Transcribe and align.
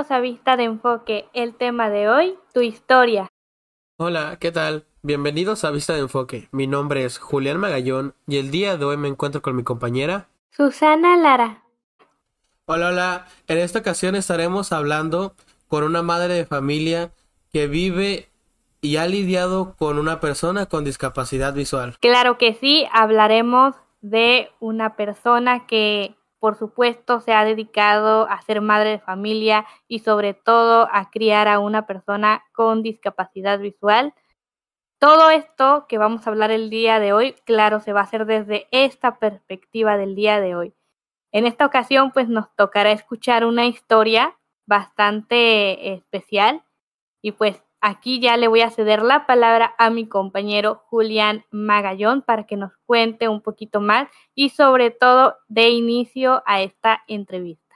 Bienvenidos 0.00 0.16
a 0.16 0.20
Vista 0.20 0.56
de 0.56 0.64
Enfoque. 0.64 1.28
El 1.34 1.54
tema 1.54 1.90
de 1.90 2.08
hoy, 2.08 2.38
tu 2.54 2.62
historia. 2.62 3.28
Hola, 3.98 4.38
¿qué 4.40 4.50
tal? 4.50 4.86
Bienvenidos 5.02 5.62
a 5.62 5.70
Vista 5.70 5.92
de 5.92 6.00
Enfoque. 6.00 6.48
Mi 6.52 6.66
nombre 6.66 7.04
es 7.04 7.18
Julián 7.18 7.58
Magallón 7.58 8.14
y 8.26 8.38
el 8.38 8.50
día 8.50 8.78
de 8.78 8.86
hoy 8.86 8.96
me 8.96 9.08
encuentro 9.08 9.42
con 9.42 9.54
mi 9.56 9.62
compañera 9.62 10.28
Susana 10.52 11.18
Lara. 11.18 11.64
Hola, 12.64 12.88
hola. 12.88 13.26
En 13.46 13.58
esta 13.58 13.80
ocasión 13.80 14.14
estaremos 14.14 14.72
hablando 14.72 15.34
con 15.68 15.84
una 15.84 16.00
madre 16.00 16.32
de 16.32 16.46
familia 16.46 17.10
que 17.52 17.66
vive 17.66 18.30
y 18.80 18.96
ha 18.96 19.04
lidiado 19.04 19.74
con 19.76 19.98
una 19.98 20.18
persona 20.18 20.64
con 20.64 20.82
discapacidad 20.82 21.52
visual. 21.52 21.98
Claro 22.00 22.38
que 22.38 22.54
sí, 22.54 22.86
hablaremos 22.90 23.74
de 24.00 24.48
una 24.60 24.96
persona 24.96 25.66
que 25.66 26.16
por 26.40 26.56
supuesto 26.56 27.20
se 27.20 27.32
ha 27.32 27.44
dedicado 27.44 28.26
a 28.28 28.40
ser 28.42 28.62
madre 28.62 28.90
de 28.90 28.98
familia 28.98 29.66
y 29.86 30.00
sobre 30.00 30.34
todo 30.34 30.88
a 30.90 31.10
criar 31.10 31.46
a 31.46 31.60
una 31.60 31.86
persona 31.86 32.42
con 32.52 32.82
discapacidad 32.82 33.58
visual. 33.60 34.14
Todo 34.98 35.30
esto 35.30 35.86
que 35.88 35.98
vamos 35.98 36.26
a 36.26 36.30
hablar 36.30 36.50
el 36.50 36.70
día 36.70 36.98
de 36.98 37.12
hoy, 37.12 37.34
claro, 37.44 37.80
se 37.80 37.92
va 37.92 38.00
a 38.00 38.04
hacer 38.04 38.26
desde 38.26 38.66
esta 38.70 39.18
perspectiva 39.18 39.96
del 39.96 40.14
día 40.14 40.40
de 40.40 40.56
hoy. 40.56 40.74
En 41.32 41.46
esta 41.46 41.66
ocasión, 41.66 42.10
pues 42.10 42.28
nos 42.28 42.54
tocará 42.56 42.90
escuchar 42.90 43.44
una 43.44 43.66
historia 43.66 44.36
bastante 44.66 45.92
especial 45.92 46.64
y 47.22 47.32
pues 47.32 47.62
Aquí 47.80 48.20
ya 48.20 48.36
le 48.36 48.48
voy 48.48 48.60
a 48.60 48.70
ceder 48.70 49.02
la 49.02 49.26
palabra 49.26 49.74
a 49.78 49.88
mi 49.88 50.06
compañero 50.06 50.82
Julián 50.88 51.46
Magallón 51.50 52.22
para 52.22 52.46
que 52.46 52.56
nos 52.56 52.72
cuente 52.84 53.28
un 53.28 53.40
poquito 53.40 53.80
más 53.80 54.08
y 54.34 54.50
sobre 54.50 54.90
todo 54.90 55.36
de 55.48 55.70
inicio 55.70 56.42
a 56.46 56.60
esta 56.60 57.02
entrevista. 57.08 57.74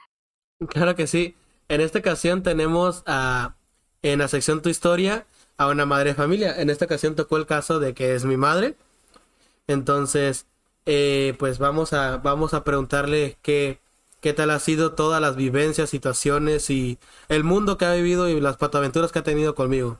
Claro 0.69 0.95
que 0.95 1.07
sí. 1.07 1.35
En 1.69 1.81
esta 1.81 1.99
ocasión 1.99 2.43
tenemos 2.43 3.03
a, 3.07 3.55
en 4.03 4.19
la 4.19 4.27
sección 4.27 4.61
Tu 4.61 4.69
Historia 4.69 5.25
a 5.57 5.67
una 5.69 5.87
madre 5.87 6.09
de 6.09 6.15
familia. 6.15 6.61
En 6.61 6.69
esta 6.69 6.85
ocasión 6.85 7.15
tocó 7.15 7.37
el 7.37 7.47
caso 7.47 7.79
de 7.79 7.95
que 7.95 8.13
es 8.13 8.25
mi 8.25 8.37
madre. 8.37 8.75
Entonces, 9.67 10.45
eh, 10.85 11.33
pues 11.39 11.57
vamos 11.57 11.93
a, 11.93 12.17
vamos 12.17 12.53
a 12.53 12.63
preguntarle 12.63 13.37
qué, 13.41 13.79
qué 14.25 14.33
tal 14.33 14.49
ha 14.49 14.59
sido 14.59 14.93
todas 14.93 15.21
las 15.21 15.35
vivencias, 15.35 15.91
situaciones 15.91 16.71
y 16.71 16.97
el 17.29 17.43
mundo 17.43 17.77
que 17.77 17.85
ha 17.85 17.93
vivido 17.93 18.27
y 18.27 18.41
las 18.41 18.57
patoaventuras 18.57 19.11
que 19.11 19.19
ha 19.19 19.23
tenido 19.23 19.53
conmigo. 19.53 19.99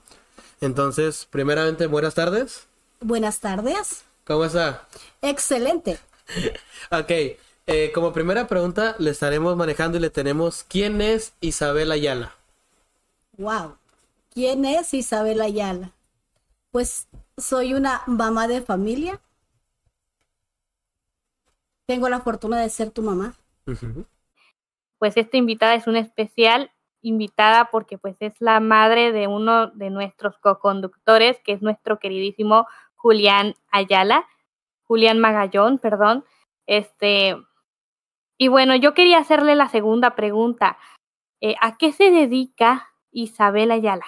Entonces, 0.62 1.28
primeramente, 1.30 1.86
buenas 1.86 2.16
tardes. 2.16 2.66
Buenas 3.02 3.40
tardes. 3.40 4.04
¿Cómo 4.26 4.46
está? 4.46 4.88
Excelente. 5.22 6.00
ok, 6.92 7.38
eh, 7.68 7.92
como 7.94 8.14
primera 8.14 8.48
pregunta 8.48 8.96
le 8.98 9.12
estaremos 9.12 9.56
manejando 9.56 10.00
y 10.00 10.02
le 10.02 10.10
tenemos 10.10 10.66
¿quién 10.68 11.02
es 11.02 11.34
Isabel 11.40 11.92
Ayala? 11.92 12.34
Wow, 13.38 13.78
¿quién 14.34 14.66
es 14.66 14.92
Isabel 14.96 15.40
Ayala? 15.40 15.92
Pues 16.72 17.06
soy 17.38 17.76
una 17.76 18.02
mamá 18.08 18.48
de 18.48 18.64
familia. 18.64 19.22
Tengo 21.86 22.10
la 22.10 22.22
fortuna 22.22 22.60
de 22.60 22.72
ser 22.72 22.90
tu 22.90 23.04
mamá 23.04 23.36
pues 25.06 25.18
esta 25.18 25.38
invitada 25.38 25.76
es 25.76 25.86
una 25.86 26.00
especial 26.00 26.72
invitada 27.04 27.70
porque 27.70 28.00
pues 28.00 28.16
es 28.22 28.34
la 28.40 28.60
madre 28.60 29.12
de 29.12 29.28
uno 29.28 29.68
de 29.68 29.92
nuestros 29.92 30.36
co-conductores, 30.40 31.40
que 31.46 31.52
es 31.52 31.62
nuestro 31.62 32.00
queridísimo 32.00 32.66
Julián 32.96 33.54
Ayala, 33.70 34.26
Julián 34.82 35.20
Magallón, 35.20 35.78
perdón. 35.78 36.26
Este, 36.66 37.36
y 38.40 38.48
bueno, 38.48 38.76
yo 38.76 38.96
quería 38.96 39.20
hacerle 39.20 39.54
la 39.54 39.70
segunda 39.70 40.16
pregunta. 40.16 40.80
Eh, 41.40 41.54
¿A 41.62 41.78
qué 41.78 41.92
se 41.92 42.10
dedica 42.10 42.90
Isabel 43.12 43.70
Ayala? 43.70 44.08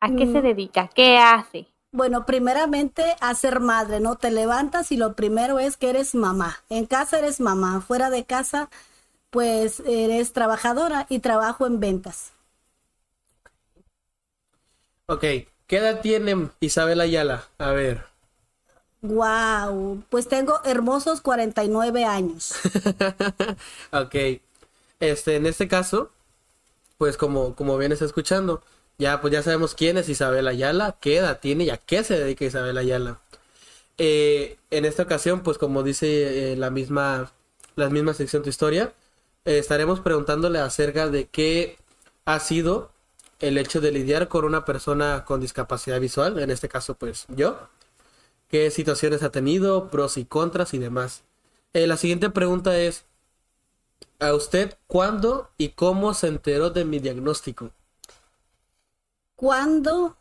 ¿A 0.00 0.08
qué 0.08 0.26
se 0.26 0.40
mm. 0.40 0.42
dedica? 0.42 0.90
¿Qué 0.94 1.16
hace? 1.16 1.68
Bueno, 1.92 2.26
primeramente 2.26 3.02
a 3.22 3.32
ser 3.32 3.60
madre, 3.60 4.00
¿no? 4.00 4.16
Te 4.16 4.30
levantas 4.30 4.92
y 4.92 4.98
lo 4.98 5.14
primero 5.14 5.58
es 5.58 5.78
que 5.78 5.88
eres 5.88 6.14
mamá. 6.14 6.58
En 6.68 6.84
casa 6.84 7.20
eres 7.20 7.40
mamá, 7.40 7.80
fuera 7.80 8.10
de 8.10 8.26
casa 8.26 8.68
pues 9.34 9.80
eres 9.80 10.32
trabajadora 10.32 11.06
y 11.08 11.18
trabajo 11.18 11.66
en 11.66 11.80
ventas. 11.80 12.30
Ok, 15.06 15.22
¿qué 15.66 15.76
edad 15.78 16.00
tiene 16.02 16.50
Isabel 16.60 17.00
Ayala? 17.00 17.42
A 17.58 17.72
ver. 17.72 18.04
Wow, 19.02 20.04
pues 20.08 20.28
tengo 20.28 20.60
hermosos 20.64 21.20
49 21.20 22.04
años. 22.04 22.54
ok, 23.90 24.14
este, 25.00 25.34
en 25.34 25.46
este 25.46 25.66
caso, 25.66 26.12
pues 26.96 27.16
como, 27.16 27.56
como 27.56 27.76
vienes 27.76 28.02
escuchando, 28.02 28.62
ya 28.98 29.20
pues 29.20 29.32
ya 29.32 29.42
sabemos 29.42 29.74
quién 29.74 29.98
es 29.98 30.08
Isabel 30.08 30.46
Ayala, 30.46 30.96
qué 31.00 31.16
edad 31.16 31.40
tiene 31.40 31.64
y 31.64 31.70
a 31.70 31.78
qué 31.78 32.04
se 32.04 32.16
dedica 32.16 32.44
Isabel 32.44 32.78
Ayala. 32.78 33.18
Eh, 33.98 34.58
en 34.70 34.84
esta 34.84 35.02
ocasión, 35.02 35.42
pues 35.42 35.58
como 35.58 35.82
dice 35.82 36.52
eh, 36.52 36.56
la 36.56 36.70
misma, 36.70 37.32
la 37.74 37.90
misma 37.90 38.14
sección 38.14 38.42
de 38.42 38.44
tu 38.44 38.50
historia, 38.50 38.94
estaremos 39.44 40.00
preguntándole 40.00 40.58
acerca 40.58 41.08
de 41.08 41.26
qué 41.28 41.78
ha 42.24 42.40
sido 42.40 42.90
el 43.40 43.58
hecho 43.58 43.80
de 43.80 43.92
lidiar 43.92 44.28
con 44.28 44.44
una 44.44 44.64
persona 44.64 45.24
con 45.24 45.40
discapacidad 45.40 46.00
visual, 46.00 46.38
en 46.38 46.50
este 46.50 46.68
caso 46.68 46.94
pues 46.94 47.26
yo, 47.28 47.68
qué 48.48 48.70
situaciones 48.70 49.22
ha 49.22 49.30
tenido, 49.30 49.90
pros 49.90 50.16
y 50.16 50.24
contras 50.24 50.74
y 50.74 50.78
demás. 50.78 51.22
Eh, 51.72 51.86
la 51.86 51.96
siguiente 51.96 52.30
pregunta 52.30 52.78
es, 52.78 53.04
¿a 54.20 54.32
usted 54.34 54.76
cuándo 54.86 55.50
y 55.58 55.70
cómo 55.70 56.14
se 56.14 56.28
enteró 56.28 56.70
de 56.70 56.84
mi 56.84 57.00
diagnóstico? 57.00 57.70
¿Cuándo 59.36 60.16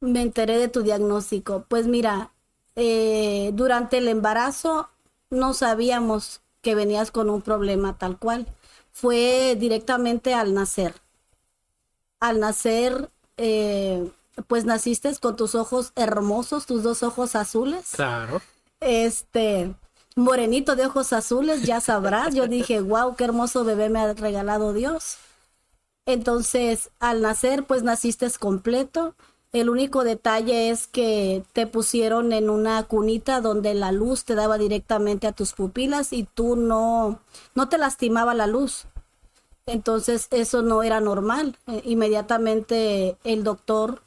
me 0.00 0.22
enteré 0.22 0.58
de 0.58 0.68
tu 0.68 0.82
diagnóstico? 0.82 1.66
Pues 1.68 1.86
mira, 1.86 2.32
eh, 2.76 3.50
durante 3.54 3.98
el 3.98 4.08
embarazo 4.08 4.88
no 5.30 5.52
sabíamos 5.52 6.40
que 6.64 6.74
venías 6.74 7.12
con 7.12 7.30
un 7.30 7.42
problema 7.42 7.96
tal 7.96 8.18
cual. 8.18 8.48
Fue 8.90 9.56
directamente 9.56 10.34
al 10.34 10.54
nacer. 10.54 10.94
Al 12.18 12.40
nacer, 12.40 13.10
eh, 13.36 14.10
pues 14.48 14.64
naciste 14.64 15.14
con 15.20 15.36
tus 15.36 15.54
ojos 15.54 15.92
hermosos, 15.94 16.66
tus 16.66 16.82
dos 16.82 17.04
ojos 17.04 17.36
azules. 17.36 17.92
Claro. 17.94 18.40
Este, 18.80 19.72
morenito 20.16 20.74
de 20.74 20.86
ojos 20.86 21.12
azules, 21.12 21.62
ya 21.62 21.80
sabrás. 21.80 22.34
Yo 22.34 22.48
dije, 22.48 22.80
wow, 22.80 23.14
qué 23.14 23.24
hermoso 23.24 23.64
bebé 23.64 23.90
me 23.90 24.00
ha 24.00 24.14
regalado 24.14 24.72
Dios. 24.72 25.18
Entonces, 26.06 26.90
al 26.98 27.22
nacer, 27.22 27.64
pues 27.64 27.82
naciste 27.82 28.28
completo 28.38 29.14
el 29.54 29.70
único 29.70 30.02
detalle 30.02 30.70
es 30.70 30.88
que 30.88 31.44
te 31.52 31.68
pusieron 31.68 32.32
en 32.32 32.50
una 32.50 32.82
cunita 32.82 33.40
donde 33.40 33.72
la 33.74 33.92
luz 33.92 34.24
te 34.24 34.34
daba 34.34 34.58
directamente 34.58 35.28
a 35.28 35.32
tus 35.32 35.52
pupilas 35.52 36.12
y 36.12 36.24
tú 36.24 36.56
no, 36.56 37.20
no 37.54 37.68
te 37.68 37.78
lastimaba 37.78 38.34
la 38.34 38.48
luz. 38.48 38.86
Entonces 39.66 40.26
eso 40.32 40.62
no 40.62 40.82
era 40.82 41.00
normal. 41.00 41.56
Eh, 41.68 41.82
inmediatamente 41.84 43.16
el 43.22 43.44
doctor 43.44 44.02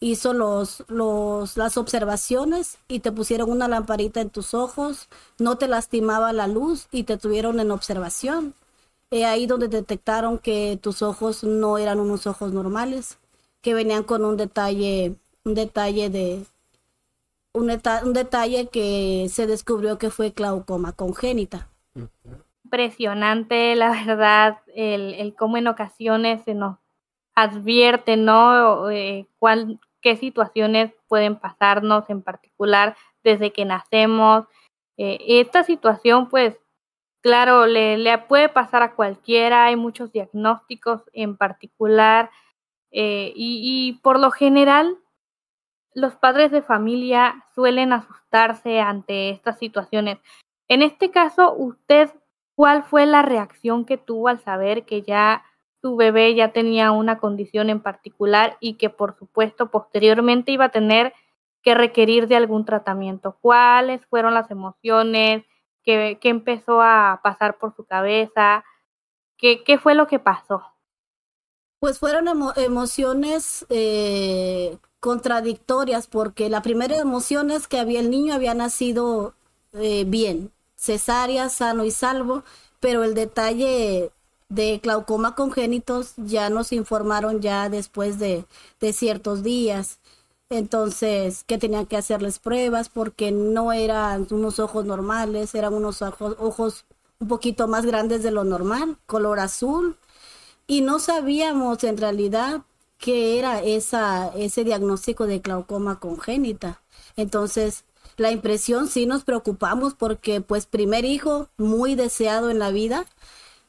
hizo 0.00 0.32
los, 0.32 0.84
los, 0.88 1.58
las 1.58 1.76
observaciones 1.76 2.78
y 2.88 3.00
te 3.00 3.12
pusieron 3.12 3.50
una 3.50 3.68
lamparita 3.68 4.22
en 4.22 4.30
tus 4.30 4.54
ojos, 4.54 5.08
no 5.38 5.58
te 5.58 5.68
lastimaba 5.68 6.32
la 6.32 6.46
luz 6.46 6.88
y 6.90 7.02
te 7.02 7.18
tuvieron 7.18 7.60
en 7.60 7.72
observación. 7.72 8.54
Eh, 9.10 9.26
ahí 9.26 9.46
donde 9.46 9.68
detectaron 9.68 10.38
que 10.38 10.78
tus 10.80 11.02
ojos 11.02 11.44
no 11.44 11.76
eran 11.76 12.00
unos 12.00 12.26
ojos 12.26 12.54
normales 12.54 13.18
que 13.60 13.74
venían 13.74 14.04
con 14.04 14.24
un 14.24 14.36
detalle, 14.36 15.16
un 15.44 15.54
detalle 15.54 16.10
de, 16.10 16.44
un, 17.52 18.12
detalle 18.12 18.68
que 18.68 19.26
se 19.28 19.46
descubrió 19.46 19.98
que 19.98 20.10
fue 20.10 20.30
glaucoma 20.30 20.92
congénita. 20.92 21.68
Impresionante, 22.64 23.74
la 23.76 23.90
verdad, 23.90 24.58
el, 24.74 25.14
el 25.14 25.34
cómo 25.34 25.56
en 25.56 25.66
ocasiones 25.66 26.42
se 26.44 26.54
nos 26.54 26.78
advierte, 27.34 28.16
¿no? 28.16 28.90
Eh, 28.90 29.26
cuál, 29.38 29.80
qué 30.00 30.16
situaciones 30.16 30.92
pueden 31.08 31.36
pasarnos 31.36 32.08
en 32.10 32.22
particular 32.22 32.96
desde 33.24 33.52
que 33.52 33.64
nacemos. 33.64 34.44
Eh, 34.96 35.18
esta 35.40 35.62
situación, 35.64 36.28
pues, 36.28 36.56
claro, 37.22 37.66
le, 37.66 37.96
le 37.96 38.18
puede 38.18 38.48
pasar 38.48 38.82
a 38.82 38.94
cualquiera, 38.94 39.66
hay 39.66 39.76
muchos 39.76 40.12
diagnósticos 40.12 41.02
en 41.12 41.36
particular 41.36 42.30
eh, 42.90 43.32
y, 43.34 44.00
por 44.02 44.18
lo 44.18 44.30
general, 44.30 44.98
los 45.94 46.16
padres 46.16 46.50
de 46.50 46.62
familia 46.62 47.44
suelen 47.54 47.92
asustarse 47.92 48.80
ante 48.80 49.30
estas 49.30 49.58
situaciones. 49.58 50.18
En 50.68 50.82
este 50.82 51.10
caso, 51.10 51.54
usted, 51.54 52.10
¿cuál 52.54 52.84
fue 52.84 53.06
la 53.06 53.22
reacción 53.22 53.84
que 53.84 53.98
tuvo 53.98 54.28
al 54.28 54.40
saber 54.40 54.84
que 54.84 55.02
ya 55.02 55.44
su 55.80 55.96
bebé 55.96 56.34
ya 56.34 56.52
tenía 56.52 56.92
una 56.92 57.18
condición 57.18 57.70
en 57.70 57.80
particular 57.80 58.56
y 58.60 58.74
que 58.74 58.90
por 58.90 59.16
supuesto 59.16 59.70
posteriormente 59.70 60.52
iba 60.52 60.66
a 60.66 60.70
tener 60.70 61.14
que 61.62 61.74
requerir 61.74 62.28
de 62.28 62.36
algún 62.36 62.64
tratamiento? 62.64 63.36
¿Cuáles 63.40 64.04
fueron 64.06 64.34
las 64.34 64.50
emociones? 64.50 65.44
¿Qué, 65.82 66.18
qué 66.20 66.28
empezó 66.28 66.80
a 66.82 67.20
pasar 67.22 67.58
por 67.58 67.74
su 67.74 67.84
cabeza? 67.86 68.64
¿Qué, 69.36 69.62
¿Qué 69.64 69.78
fue 69.78 69.94
lo 69.94 70.06
que 70.06 70.18
pasó? 70.18 70.62
Pues 71.80 71.98
fueron 71.98 72.26
emociones 72.56 73.64
eh, 73.68 74.78
contradictorias 75.00 76.08
porque 76.08 76.48
la 76.48 76.62
primera 76.62 76.96
emoción 76.96 77.50
es 77.52 77.68
que 77.68 77.78
había, 77.78 78.00
el 78.00 78.10
niño 78.10 78.34
había 78.34 78.54
nacido 78.54 79.34
eh, 79.74 80.04
bien, 80.04 80.50
cesárea, 80.76 81.48
sano 81.48 81.84
y 81.84 81.92
salvo, 81.92 82.42
pero 82.80 83.04
el 83.04 83.14
detalle 83.14 84.10
de 84.48 84.78
glaucoma 84.78 85.34
congénitos 85.36 86.14
ya 86.16 86.50
nos 86.50 86.72
informaron 86.72 87.40
ya 87.42 87.68
después 87.68 88.18
de, 88.18 88.44
de 88.80 88.92
ciertos 88.92 89.42
días. 89.44 90.00
Entonces, 90.50 91.44
que 91.44 91.58
tenían 91.58 91.86
que 91.86 91.96
hacerles 91.96 92.38
pruebas 92.38 92.88
porque 92.88 93.30
no 93.32 93.72
eran 93.72 94.26
unos 94.30 94.58
ojos 94.58 94.84
normales, 94.86 95.54
eran 95.54 95.74
unos 95.74 96.02
ojos, 96.02 96.36
ojos 96.40 96.86
un 97.20 97.28
poquito 97.28 97.68
más 97.68 97.84
grandes 97.86 98.22
de 98.22 98.30
lo 98.30 98.44
normal, 98.44 98.96
color 99.06 99.40
azul. 99.40 99.96
Y 100.68 100.82
no 100.82 101.00
sabíamos 101.00 101.82
en 101.82 101.96
realidad 101.96 102.62
qué 102.98 103.38
era 103.40 103.62
esa, 103.62 104.28
ese 104.36 104.64
diagnóstico 104.64 105.26
de 105.26 105.40
glaucoma 105.40 105.98
congénita. 105.98 106.82
Entonces, 107.16 107.84
la 108.16 108.30
impresión 108.32 108.88
sí 108.88 109.06
nos 109.06 109.24
preocupamos 109.24 109.94
porque 109.94 110.40
pues 110.42 110.66
primer 110.66 111.04
hijo 111.04 111.48
muy 111.56 111.96
deseado 111.96 112.50
en 112.50 112.60
la 112.60 112.70
vida 112.70 113.06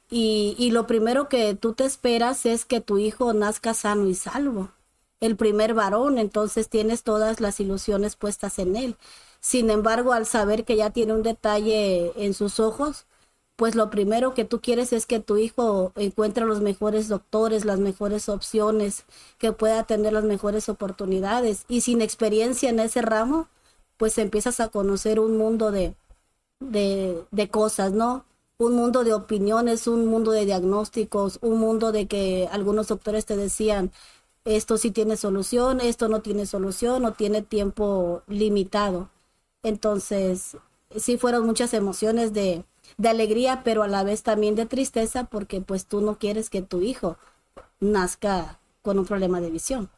y, 0.09 0.55
y 0.59 0.71
lo 0.71 0.87
primero 0.87 1.29
que 1.29 1.55
tú 1.55 1.73
te 1.73 1.85
esperas 1.85 2.45
es 2.45 2.65
que 2.65 2.81
tu 2.81 2.97
hijo 2.97 3.33
nazca 3.33 3.73
sano 3.73 4.07
y 4.07 4.15
salvo. 4.15 4.71
El 5.21 5.35
primer 5.37 5.73
varón, 5.73 6.17
entonces 6.17 6.69
tienes 6.69 7.03
todas 7.03 7.39
las 7.41 7.59
ilusiones 7.61 8.15
puestas 8.17 8.59
en 8.59 8.75
él. 8.75 8.97
Sin 9.41 9.69
embargo, 9.69 10.13
al 10.13 10.25
saber 10.25 10.65
que 10.65 10.75
ya 10.75 10.89
tiene 10.91 11.13
un 11.13 11.23
detalle 11.23 12.13
en 12.17 12.33
sus 12.33 12.59
ojos, 12.59 13.05
pues 13.59 13.75
lo 13.75 13.89
primero 13.89 14.33
que 14.33 14.45
tú 14.45 14.61
quieres 14.61 14.93
es 14.93 15.05
que 15.05 15.19
tu 15.19 15.35
hijo 15.35 15.91
encuentre 15.97 16.45
los 16.45 16.61
mejores 16.61 17.09
doctores, 17.09 17.65
las 17.65 17.77
mejores 17.77 18.29
opciones, 18.29 19.03
que 19.37 19.51
pueda 19.51 19.83
tener 19.83 20.13
las 20.13 20.23
mejores 20.23 20.69
oportunidades. 20.69 21.65
Y 21.67 21.81
sin 21.81 22.01
experiencia 22.01 22.69
en 22.69 22.79
ese 22.79 23.01
ramo, 23.01 23.49
pues 23.97 24.17
empiezas 24.17 24.61
a 24.61 24.69
conocer 24.69 25.19
un 25.19 25.37
mundo 25.37 25.71
de, 25.71 25.93
de, 26.61 27.49
cosas, 27.51 27.91
¿no? 27.91 28.23
Un 28.57 28.75
mundo 28.75 29.03
de 29.03 29.13
opiniones, 29.13 29.87
un 29.87 30.05
mundo 30.05 30.31
de 30.31 30.45
diagnósticos, 30.45 31.39
un 31.41 31.59
mundo 31.59 31.91
de 31.91 32.07
que 32.07 32.47
algunos 32.53 32.87
doctores 32.87 33.25
te 33.25 33.35
decían, 33.35 33.91
esto 34.45 34.77
sí 34.77 34.91
tiene 34.91 35.17
solución, 35.17 35.81
esto 35.81 36.07
no 36.07 36.21
tiene 36.21 36.45
solución 36.45 37.03
o 37.03 37.11
tiene 37.11 37.41
tiempo 37.41 38.23
limitado. 38.27 39.09
Entonces, 39.63 40.55
sí 40.95 41.17
fueron 41.17 41.45
muchas 41.45 41.73
emociones 41.73 42.31
de, 42.33 42.63
de 42.97 43.09
alegría, 43.09 43.61
pero 43.63 43.83
a 43.83 43.87
la 43.87 44.03
vez 44.03 44.23
también 44.23 44.55
de 44.55 44.65
tristeza 44.65 45.25
porque 45.25 45.61
pues 45.61 45.85
tú 45.85 46.01
no 46.01 46.17
quieres 46.17 46.49
que 46.49 46.61
tu 46.61 46.81
hijo 46.81 47.17
nazca 47.79 48.59
con 48.81 48.99
un 48.99 49.05
problema 49.05 49.41
de 49.41 49.51
visión. 49.51 49.89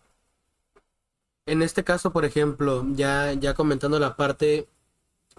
En 1.45 1.61
este 1.61 1.83
caso, 1.83 2.11
por 2.11 2.25
ejemplo, 2.25 2.85
ya, 2.93 3.33
ya 3.33 3.53
comentando 3.53 3.99
la 3.99 4.15
parte 4.15 4.67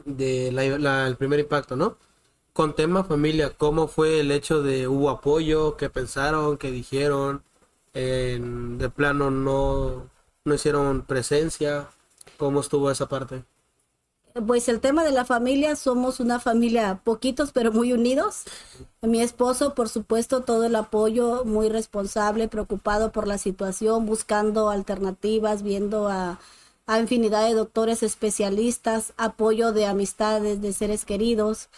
del 0.04 0.58
el 0.58 1.16
primer 1.16 1.40
impacto, 1.40 1.76
¿no? 1.76 1.96
Con 2.52 2.74
tema 2.74 3.04
familia, 3.04 3.50
¿cómo 3.56 3.88
fue 3.88 4.20
el 4.20 4.30
hecho 4.30 4.62
de 4.62 4.88
hubo 4.88 5.10
apoyo? 5.10 5.76
¿Qué 5.76 5.88
pensaron? 5.90 6.58
¿Qué 6.58 6.70
dijeron? 6.70 7.42
de 7.94 8.90
plano 8.94 9.30
no, 9.30 10.08
no 10.44 10.54
hicieron 10.54 11.02
presencia. 11.02 11.88
¿Cómo 12.38 12.60
estuvo 12.60 12.90
esa 12.90 13.08
parte? 13.08 13.44
Pues 14.46 14.68
el 14.68 14.80
tema 14.80 15.04
de 15.04 15.12
la 15.12 15.24
familia, 15.24 15.76
somos 15.76 16.20
una 16.20 16.40
familia 16.40 17.00
poquitos 17.04 17.52
pero 17.52 17.72
muy 17.72 17.92
unidos. 17.92 18.44
Mi 19.02 19.20
esposo, 19.20 19.74
por 19.74 19.88
supuesto, 19.88 20.42
todo 20.42 20.64
el 20.64 20.74
apoyo, 20.76 21.44
muy 21.44 21.68
responsable, 21.68 22.48
preocupado 22.48 23.12
por 23.12 23.26
la 23.26 23.38
situación, 23.38 24.06
buscando 24.06 24.70
alternativas, 24.70 25.62
viendo 25.62 26.08
a, 26.08 26.38
a 26.86 26.98
infinidad 27.00 27.46
de 27.46 27.54
doctores 27.54 28.02
especialistas, 28.02 29.12
apoyo 29.16 29.72
de 29.72 29.86
amistades, 29.86 30.60
de 30.60 30.72
seres 30.72 31.04
queridos, 31.04 31.68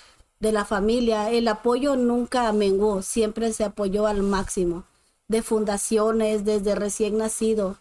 de 0.40 0.52
la 0.52 0.64
familia. 0.64 1.30
El 1.30 1.48
apoyo 1.48 1.96
nunca 1.96 2.52
menguó, 2.52 3.02
siempre 3.02 3.52
se 3.52 3.64
apoyó 3.64 4.06
al 4.06 4.22
máximo, 4.22 4.84
de 5.28 5.42
fundaciones, 5.42 6.44
desde 6.44 6.74
recién 6.74 7.18
nacido 7.18 7.78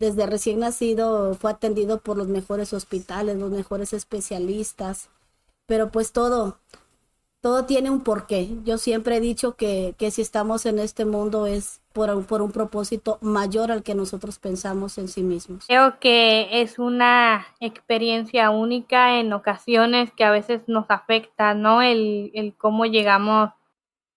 desde 0.00 0.26
recién 0.26 0.60
nacido 0.60 1.34
fue 1.34 1.50
atendido 1.50 2.00
por 2.00 2.16
los 2.16 2.26
mejores 2.26 2.72
hospitales, 2.72 3.38
los 3.38 3.50
mejores 3.50 3.92
especialistas, 3.92 5.10
pero 5.66 5.90
pues 5.90 6.12
todo, 6.12 6.56
todo 7.42 7.66
tiene 7.66 7.90
un 7.90 8.00
porqué. 8.00 8.48
Yo 8.64 8.78
siempre 8.78 9.16
he 9.16 9.20
dicho 9.20 9.56
que, 9.56 9.94
que 9.98 10.10
si 10.10 10.22
estamos 10.22 10.64
en 10.64 10.78
este 10.78 11.04
mundo 11.04 11.46
es 11.46 11.82
por, 11.92 12.24
por 12.24 12.40
un 12.40 12.50
propósito 12.50 13.18
mayor 13.20 13.70
al 13.70 13.82
que 13.82 13.94
nosotros 13.94 14.38
pensamos 14.38 14.96
en 14.96 15.08
sí 15.08 15.22
mismos. 15.22 15.66
Creo 15.66 16.00
que 16.00 16.62
es 16.62 16.78
una 16.78 17.46
experiencia 17.60 18.48
única 18.48 19.20
en 19.20 19.34
ocasiones 19.34 20.10
que 20.12 20.24
a 20.24 20.30
veces 20.30 20.62
nos 20.66 20.86
afecta, 20.88 21.52
¿no? 21.52 21.82
El, 21.82 22.30
el 22.32 22.54
cómo 22.56 22.86
llegamos 22.86 23.50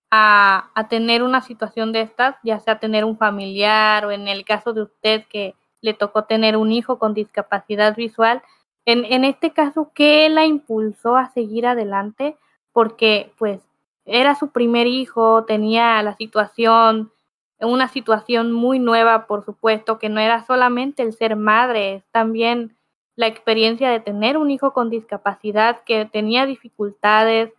a, 0.09 0.71
a 0.75 0.87
tener 0.87 1.23
una 1.23 1.41
situación 1.41 1.91
de 1.91 2.01
estas, 2.01 2.37
ya 2.41 2.61
sea 2.61 2.79
tener 2.79 3.03
un 3.03 3.17
familiar 3.17 4.05
o 4.05 4.11
en 4.11 4.29
el 4.29 4.45
caso 4.45 4.71
de 4.71 4.83
usted 4.83 5.25
que 5.29 5.55
le 5.83 5.93
tocó 5.93 6.23
tener 6.23 6.55
un 6.55 6.71
hijo 6.71 6.97
con 6.97 7.13
discapacidad 7.13 7.95
visual. 7.95 8.41
En, 8.85 9.03
en 9.05 9.25
este 9.25 9.51
caso, 9.51 9.91
¿qué 9.93 10.29
la 10.29 10.45
impulsó 10.45 11.17
a 11.17 11.29
seguir 11.29 11.67
adelante? 11.67 12.37
Porque 12.71 13.33
pues 13.37 13.59
era 14.05 14.33
su 14.35 14.51
primer 14.51 14.87
hijo, 14.87 15.43
tenía 15.43 16.01
la 16.01 16.15
situación, 16.15 17.11
una 17.59 17.89
situación 17.89 18.53
muy 18.53 18.79
nueva, 18.79 19.27
por 19.27 19.43
supuesto, 19.43 19.99
que 19.99 20.07
no 20.07 20.21
era 20.21 20.45
solamente 20.45 21.03
el 21.03 21.11
ser 21.11 21.35
madre, 21.35 21.95
es 21.95 22.03
también 22.11 22.77
la 23.15 23.27
experiencia 23.27 23.89
de 23.89 23.99
tener 23.99 24.37
un 24.37 24.51
hijo 24.51 24.71
con 24.71 24.89
discapacidad 24.89 25.83
que 25.83 26.05
tenía 26.05 26.45
dificultades 26.45 27.51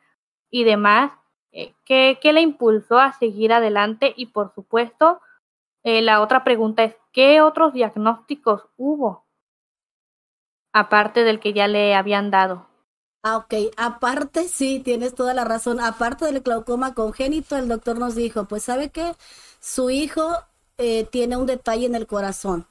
y 0.50 0.64
demás. 0.64 1.12
Eh, 1.52 1.74
¿Qué, 1.84 2.18
qué 2.22 2.32
le 2.32 2.40
impulsó 2.40 2.98
a 2.98 3.12
seguir 3.12 3.52
adelante? 3.52 4.14
Y 4.16 4.26
por 4.26 4.52
supuesto, 4.54 5.20
eh, 5.84 6.03
la 6.03 6.20
otra 6.20 6.43
pregunta 6.44 6.82
es, 6.82 6.96
¿qué 7.12 7.41
otros 7.41 7.72
diagnósticos 7.72 8.62
hubo? 8.76 9.26
Aparte 10.72 11.22
del 11.22 11.38
que 11.38 11.53
ya 11.53 11.69
le 11.69 11.94
habían 11.94 12.31
dado. 12.31 12.67
Ah, 13.22 13.36
ok. 13.38 13.55
Aparte, 13.76 14.48
sí, 14.48 14.81
tienes 14.81 15.14
toda 15.14 15.32
la 15.32 15.44
razón. 15.44 15.81
Aparte 15.81 16.26
del 16.26 16.41
glaucoma 16.41 16.94
congénito, 16.94 17.56
el 17.56 17.69
doctor 17.69 17.98
nos 17.98 18.14
dijo, 18.14 18.44
pues 18.46 18.64
sabe 18.64 18.91
que 18.91 19.14
su 19.60 19.88
hijo 19.91 20.36
eh, 20.79 21.05
tiene 21.05 21.36
un 21.36 21.46
detalle 21.46 21.86
en 21.86 21.94
el 21.94 22.06
corazón. 22.06 22.67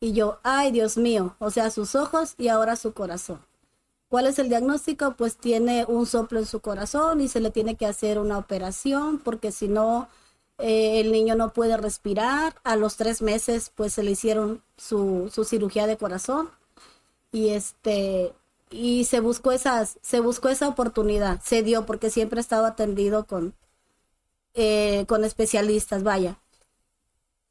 Y 0.00 0.12
yo, 0.12 0.38
ay, 0.42 0.72
Dios 0.72 0.96
mío, 0.96 1.36
o 1.38 1.50
sea, 1.50 1.70
sus 1.70 1.94
ojos 1.94 2.34
y 2.38 2.48
ahora 2.48 2.76
su 2.76 2.92
corazón. 2.92 3.40
¿Cuál 4.08 4.26
es 4.26 4.38
el 4.38 4.48
diagnóstico? 4.48 5.14
Pues 5.16 5.36
tiene 5.36 5.84
un 5.86 6.06
soplo 6.06 6.38
en 6.38 6.46
su 6.46 6.60
corazón 6.60 7.20
y 7.20 7.28
se 7.28 7.40
le 7.40 7.50
tiene 7.50 7.76
que 7.76 7.86
hacer 7.86 8.18
una 8.18 8.38
operación 8.38 9.18
porque 9.18 9.52
si 9.52 9.68
no, 9.68 10.08
eh, 10.62 11.00
el 11.00 11.12
niño 11.12 11.34
no 11.36 11.52
puede 11.52 11.76
respirar, 11.76 12.54
a 12.64 12.76
los 12.76 12.96
tres 12.96 13.22
meses 13.22 13.72
pues 13.74 13.92
se 13.94 14.02
le 14.02 14.12
hicieron 14.12 14.62
su, 14.76 15.30
su 15.34 15.44
cirugía 15.44 15.86
de 15.86 15.96
corazón 15.98 16.50
y 17.32 17.50
este 17.50 18.32
y 18.70 19.04
se 19.04 19.20
buscó 19.20 19.52
esas, 19.52 19.98
se 20.02 20.20
buscó 20.20 20.48
esa 20.48 20.68
oportunidad, 20.68 21.40
se 21.42 21.62
dio 21.62 21.86
porque 21.86 22.10
siempre 22.10 22.38
he 22.40 22.42
estado 22.42 22.66
atendido 22.66 23.26
con, 23.26 23.54
eh, 24.54 25.04
con 25.08 25.24
especialistas, 25.24 26.02
vaya. 26.02 26.38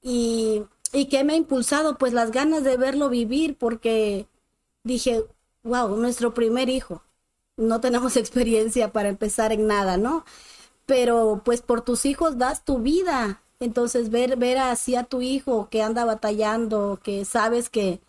Y, 0.01 0.63
y 0.94 1.08
qué 1.08 1.24
me 1.24 1.34
ha 1.34 1.36
impulsado, 1.38 1.98
pues 1.98 2.13
las 2.13 2.32
ganas 2.32 2.63
de 2.63 2.77
verlo 2.77 3.10
vivir, 3.10 3.58
porque 3.58 4.27
dije, 4.84 5.24
wow, 5.63 5.96
nuestro 5.98 6.34
primer 6.34 6.70
hijo. 6.70 7.03
No 7.58 7.82
tenemos 7.82 8.18
experiencia 8.18 8.91
para 8.91 9.10
empezar 9.10 9.51
en 9.51 9.68
nada, 9.68 9.98
¿no? 9.98 10.25
Pero 10.91 11.41
pues 11.45 11.62
por 11.62 11.83
tus 11.83 12.05
hijos 12.05 12.38
das 12.38 12.65
tu 12.65 12.79
vida. 12.79 13.41
Entonces 13.62 14.10
ver, 14.10 14.36
ver 14.36 14.57
así 14.57 14.98
a 14.98 15.05
tu 15.05 15.21
hijo 15.21 15.69
que 15.71 15.81
anda 15.81 16.03
batallando, 16.03 17.00
que 17.01 17.24
sabes 17.24 17.69
que, 17.69 18.01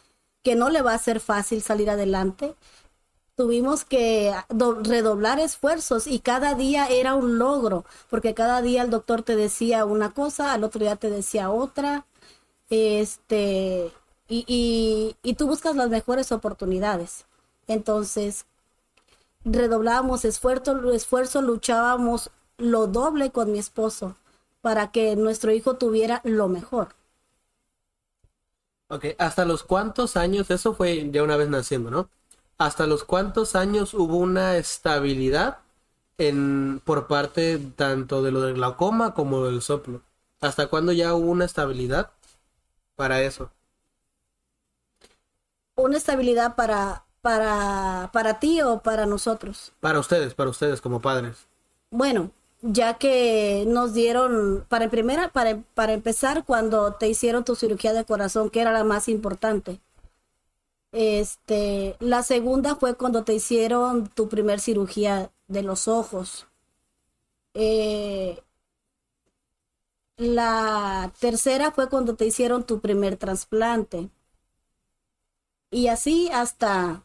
que 0.43 0.57
no 0.57 0.69
le 0.69 0.83
va 0.83 0.93
a 0.93 0.99
ser 0.99 1.21
fácil 1.21 1.63
salir 1.63 1.91
adelante, 1.91 2.57
tuvimos 3.37 3.85
que 3.85 4.35
redoblar 4.83 5.39
esfuerzos 5.39 6.09
y 6.09 6.19
cada 6.19 6.57
día 6.57 6.89
era 6.89 7.15
un 7.15 7.39
logro, 7.39 7.85
porque 8.11 8.35
cada 8.35 8.63
día 8.63 8.83
el 8.83 8.91
doctor 8.91 9.23
te 9.23 9.37
decía 9.37 9.85
una 9.85 10.13
cosa, 10.13 10.53
al 10.53 10.65
otro 10.65 10.81
día 10.81 10.97
te 10.97 11.09
decía 11.09 11.53
otra, 11.53 12.05
este, 12.69 13.93
y, 14.29 15.15
y, 15.23 15.35
tú 15.35 15.47
buscas 15.47 15.77
las 15.77 15.89
mejores 15.89 16.33
oportunidades. 16.33 17.27
Entonces, 17.69 18.47
redoblábamos 19.45 20.25
esfuerzo, 20.25 20.93
esfuerzo, 20.93 21.43
luchábamos 21.43 22.33
lo 22.63 22.87
doble 22.87 23.31
con 23.31 23.53
mi 23.53 23.59
esposo 23.59 24.17
para 24.61 24.93
que 24.93 25.17
nuestro 25.17 25.53
hijo 25.53 25.75
tuviera 25.75 26.21
lo 26.25 26.49
mejor. 26.49 26.95
Ok, 28.89 29.07
¿hasta 29.19 29.45
los 29.45 29.63
cuántos 29.65 30.17
años? 30.17 30.51
Eso 30.51 30.75
fue 30.75 31.11
ya 31.11 31.23
una 31.23 31.37
vez 31.37 31.49
naciendo, 31.49 31.91
¿no? 31.91 32.09
¿Hasta 32.59 32.87
los 32.87 33.05
cuántos 33.05 33.57
años 33.57 33.95
hubo 33.95 34.17
una 34.19 34.57
estabilidad 34.57 35.59
en, 36.19 36.81
por 36.85 37.07
parte 37.09 37.59
tanto 37.59 38.23
de 38.23 38.31
lo 38.31 38.43
del 38.43 38.55
glaucoma 38.55 39.15
como 39.15 39.45
del 39.45 39.63
soplo? 39.63 40.03
¿Hasta 40.41 40.69
cuándo 40.69 40.93
ya 40.93 41.15
hubo 41.15 41.31
una 41.31 41.47
estabilidad 41.47 42.11
para 42.97 43.23
eso? 43.23 43.51
Una 45.77 45.97
estabilidad 45.99 46.55
para, 46.55 47.05
para, 47.21 48.11
para 48.13 48.39
ti 48.41 48.63
o 48.63 48.81
para 48.83 49.07
nosotros. 49.07 49.73
Para 49.81 49.99
ustedes, 50.01 50.35
para 50.35 50.51
ustedes 50.51 50.81
como 50.81 51.01
padres. 51.01 51.47
Bueno, 51.91 52.31
ya 52.63 52.95
que 52.95 53.65
nos 53.67 53.93
dieron, 53.93 54.65
para, 54.69 54.89
primera, 54.91 55.29
para, 55.33 55.63
para 55.75 55.93
empezar, 55.93 56.45
cuando 56.45 56.95
te 56.95 57.09
hicieron 57.09 57.45
tu 57.45 57.57
cirugía 57.57 57.93
de 57.93 58.05
corazón, 58.05 58.51
que 58.51 58.61
era 58.61 58.73
la 58.73 58.85
más 58.85 59.09
importante. 59.09 59.81
Este, 60.93 61.97
la 62.01 62.23
segunda 62.23 62.77
fue 62.77 62.95
cuando 62.97 63.25
te 63.25 63.35
hicieron 63.35 64.09
tu 64.09 64.29
primer 64.29 64.61
cirugía 64.61 65.33
de 65.49 65.63
los 65.63 65.89
ojos. 65.89 66.47
Eh, 67.55 68.43
la 70.17 71.13
tercera 71.19 71.73
fue 71.73 71.89
cuando 71.89 72.15
te 72.17 72.27
hicieron 72.27 72.65
tu 72.65 72.81
primer 72.81 73.17
trasplante. 73.17 74.11
Y 75.71 75.89
así 75.89 76.31
hasta, 76.33 77.03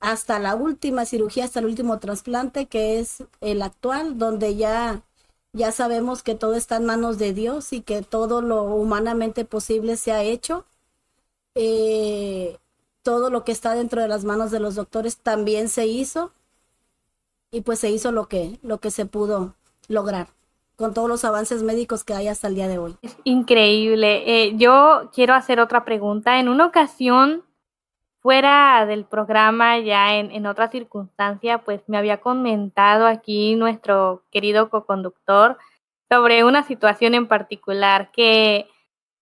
hasta 0.00 0.38
la 0.38 0.54
última 0.54 1.04
cirugía, 1.04 1.44
hasta 1.44 1.60
el 1.60 1.66
último 1.66 1.98
trasplante, 1.98 2.66
que 2.66 2.98
es 2.98 3.24
el 3.40 3.62
actual, 3.62 4.18
donde 4.18 4.56
ya, 4.56 5.02
ya 5.52 5.72
sabemos 5.72 6.22
que 6.22 6.34
todo 6.34 6.54
está 6.54 6.76
en 6.76 6.86
manos 6.86 7.18
de 7.18 7.32
Dios 7.34 7.72
y 7.72 7.82
que 7.82 8.02
todo 8.02 8.40
lo 8.42 8.64
humanamente 8.64 9.44
posible 9.44 9.96
se 9.96 10.12
ha 10.12 10.22
hecho. 10.22 10.64
Eh, 11.54 12.58
todo 13.02 13.30
lo 13.30 13.44
que 13.44 13.52
está 13.52 13.74
dentro 13.74 14.00
de 14.00 14.08
las 14.08 14.24
manos 14.24 14.50
de 14.50 14.60
los 14.60 14.74
doctores 14.74 15.18
también 15.18 15.68
se 15.68 15.86
hizo 15.86 16.32
y 17.50 17.62
pues 17.62 17.78
se 17.80 17.90
hizo 17.90 18.12
lo 18.12 18.28
que, 18.28 18.58
lo 18.62 18.78
que 18.78 18.90
se 18.90 19.06
pudo 19.06 19.54
lograr 19.88 20.28
con 20.76 20.94
todos 20.94 21.10
los 21.10 21.26
avances 21.26 21.62
médicos 21.62 22.04
que 22.04 22.14
hay 22.14 22.28
hasta 22.28 22.48
el 22.48 22.54
día 22.54 22.66
de 22.66 22.78
hoy. 22.78 22.96
Es 23.02 23.14
increíble. 23.24 24.22
Eh, 24.44 24.56
yo 24.56 25.10
quiero 25.12 25.34
hacer 25.34 25.60
otra 25.60 25.84
pregunta. 25.84 26.40
En 26.40 26.48
una 26.48 26.64
ocasión, 26.64 27.42
fuera 28.20 28.86
del 28.86 29.04
programa, 29.04 29.78
ya 29.78 30.16
en, 30.16 30.30
en 30.30 30.46
otra 30.46 30.68
circunstancia, 30.70 31.58
pues 31.58 31.82
me 31.88 31.98
había 31.98 32.20
comentado 32.20 33.06
aquí 33.06 33.54
nuestro 33.56 34.24
querido 34.30 34.70
co-conductor 34.70 35.58
sobre 36.10 36.44
una 36.44 36.62
situación 36.64 37.14
en 37.14 37.28
particular 37.28 38.10
que 38.12 38.68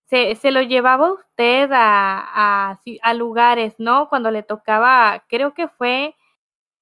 se, 0.08 0.34
se 0.36 0.50
lo 0.50 0.62
llevaba 0.62 1.12
usted 1.12 1.70
a, 1.72 2.70
a, 2.70 2.80
a 3.02 3.14
lugares, 3.14 3.74
¿no? 3.78 4.08
Cuando 4.08 4.30
le 4.30 4.42
tocaba, 4.42 5.24
creo 5.28 5.54
que 5.54 5.68
fue 5.68 6.14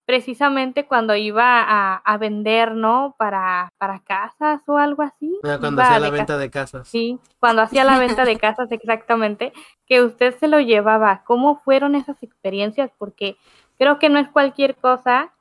precisamente 0.07 0.87
cuando 0.87 1.17
iba 1.17 1.61
a, 1.61 1.97
a 1.97 2.17
vender, 2.17 2.75
¿no? 2.75 3.17
Para, 3.19 3.73
para 3.77 3.99
casas 3.99 4.63
o 4.67 4.79
algo 4.79 5.03
así. 5.03 5.39
Ah, 5.43 5.59
cuando 5.61 5.83
hacía 5.83 5.99
la 5.99 6.11
venta 6.11 6.39
de 6.39 6.51
casas. 6.51 6.89
Sí, 6.89 7.19
cuando 7.41 7.63
hacía 7.63 7.85
la 7.85 7.99
venta 7.99 8.25
de 8.25 8.37
casas 8.39 8.71
exactamente, 8.71 9.53
que 9.87 10.03
usted 10.03 10.39
se 10.39 10.49
lo 10.49 10.61
llevaba. 10.61 11.25
¿Cómo 11.25 11.59
fueron 11.59 11.97
esas 11.97 12.23
experiencias? 12.23 12.91
Porque 12.97 13.37
creo 13.79 13.99
que 13.99 14.09
no 14.09 14.21
es 14.21 14.29
cualquier 14.29 14.77
cosa 14.77 15.33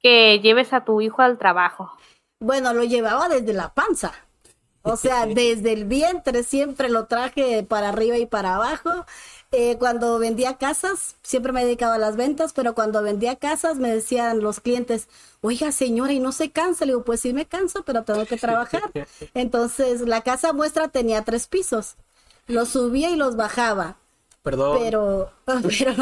que 0.00 0.40
lleves 0.40 0.72
a 0.72 0.84
tu 0.84 1.00
hijo 1.00 1.22
al 1.22 1.38
trabajo. 1.38 1.92
Bueno, 2.40 2.74
lo 2.74 2.82
llevaba 2.82 3.28
desde 3.28 3.52
la 3.52 3.72
panza. 3.72 4.12
O 4.82 4.96
sea, 4.96 5.26
desde 5.26 5.72
el 5.72 5.84
vientre 5.84 6.42
siempre 6.42 6.88
lo 6.88 7.06
traje 7.06 7.62
para 7.62 7.90
arriba 7.90 8.18
y 8.18 8.26
para 8.26 8.56
abajo. 8.56 9.06
Eh, 9.54 9.76
cuando 9.78 10.18
vendía 10.18 10.56
casas, 10.56 11.16
siempre 11.22 11.52
me 11.52 11.62
dedicaba 11.64 11.96
a 11.96 11.98
las 11.98 12.16
ventas, 12.16 12.54
pero 12.54 12.74
cuando 12.74 13.02
vendía 13.02 13.36
casas 13.36 13.76
me 13.76 13.92
decían 13.92 14.40
los 14.40 14.60
clientes, 14.60 15.08
oiga 15.42 15.72
señora, 15.72 16.12
¿y 16.14 16.20
no 16.20 16.32
se 16.32 16.50
cansa? 16.50 16.86
Le 16.86 16.92
digo, 16.92 17.04
pues 17.04 17.20
sí 17.20 17.34
me 17.34 17.44
canso, 17.46 17.84
pero 17.84 18.02
tengo 18.04 18.24
que 18.26 18.38
trabajar. 18.38 18.94
Entonces, 19.34 20.00
la 20.02 20.22
casa 20.22 20.52
muestra 20.54 20.88
tenía 20.88 21.22
tres 21.22 21.48
pisos. 21.48 21.96
Los 22.46 22.70
subía 22.70 23.10
y 23.10 23.16
los 23.16 23.36
bajaba. 23.36 23.98
Perdón. 24.42 24.78
Pero, 24.80 25.30
pero, 25.46 25.94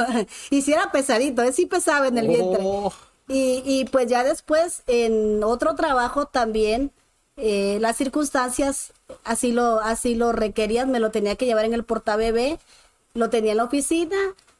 y 0.50 0.62
si 0.62 0.72
era 0.72 0.92
pesadito, 0.92 1.42
¿eh? 1.42 1.52
sí 1.52 1.66
pesaba 1.66 2.08
en 2.08 2.18
el 2.18 2.28
vientre. 2.28 2.62
Oh, 2.62 2.92
Y, 3.28 3.62
y 3.64 3.84
pues 3.86 4.08
ya 4.08 4.24
después, 4.24 4.82
en 4.86 5.42
otro 5.44 5.74
trabajo 5.76 6.26
también, 6.26 6.92
eh, 7.36 7.78
las 7.80 7.96
circunstancias 7.96 8.92
así 9.24 9.52
lo, 9.52 9.80
así 9.80 10.14
lo 10.14 10.32
requerían, 10.32 10.90
me 10.90 11.00
lo 11.00 11.10
tenía 11.10 11.36
que 11.36 11.46
llevar 11.46 11.64
en 11.64 11.74
el 11.74 11.84
portabebé, 11.84 12.58
lo 13.14 13.30
tenía 13.30 13.52
en 13.52 13.58
la 13.58 13.64
oficina, 13.64 14.16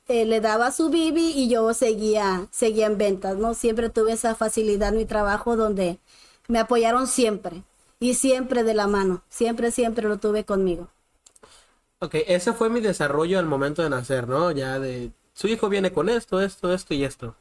eh, 0.09 0.25
le 0.25 0.40
daba 0.40 0.73
su 0.73 0.90
bibi 0.90 1.33
y 1.35 1.49
yo 1.49 1.73
seguía, 1.75 2.49
seguía 2.50 2.87
en 2.87 2.99
ventas, 2.99 3.37
¿no? 3.37 3.54
Siempre 3.54 3.90
tuve 3.90 4.12
esa 4.12 4.35
facilidad 4.35 4.90
en 4.90 4.99
mi 4.99 5.04
trabajo 5.07 5.57
donde 5.57 5.99
me 6.49 6.59
apoyaron 6.59 7.07
siempre 7.07 7.62
y 8.00 8.14
siempre 8.14 8.64
de 8.64 8.75
la 8.75 8.87
mano, 8.87 9.23
siempre, 9.28 9.71
siempre 9.71 10.09
lo 10.09 10.19
tuve 10.19 10.45
conmigo. 10.45 10.88
Ok, 12.00 12.14
ese 12.26 12.52
fue 12.54 12.71
mi 12.71 12.80
desarrollo 12.80 13.38
al 13.38 13.47
momento 13.47 13.83
de 13.83 13.90
nacer, 13.90 14.26
¿no? 14.28 14.50
Ya 14.52 14.78
de 14.78 15.12
su 15.35 15.49
hijo 15.49 15.69
viene 15.69 15.92
con 15.92 16.09
esto, 16.09 16.40
esto, 16.40 16.73
esto 16.73 16.95
y 16.95 17.04
esto. 17.04 17.37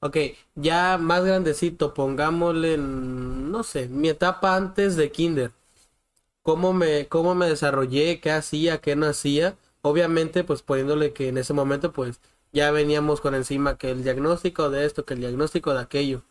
Ok, 0.00 0.18
ya 0.56 0.98
más 0.98 1.24
grandecito, 1.24 1.94
pongámosle, 1.94 2.74
en, 2.74 3.50
no 3.52 3.62
sé, 3.64 3.88
mi 3.88 4.08
etapa 4.10 4.56
antes 4.56 4.96
de 4.96 5.12
kinder. 5.12 5.52
¿Cómo 6.42 6.72
me, 6.74 7.08
cómo 7.08 7.34
me 7.34 7.48
desarrollé? 7.48 8.20
¿Qué 8.20 8.32
hacía? 8.32 8.80
¿Qué 8.80 8.96
no 8.96 9.06
hacía? 9.06 9.56
Obviamente, 9.84 10.44
pues 10.44 10.62
poniéndole 10.62 11.12
que 11.14 11.28
en 11.28 11.38
ese 11.38 11.52
momento, 11.54 11.92
pues 11.92 12.20
ya 12.52 12.72
veníamos 12.72 13.20
con 13.20 13.36
encima 13.36 13.78
que 13.78 13.90
el 13.92 14.02
diagnóstico 14.04 14.70
de 14.70 14.84
esto, 14.86 15.04
que 15.04 15.14
el 15.14 15.20
diagnóstico 15.20 15.74
de 15.74 15.80
aquello. 15.82 16.24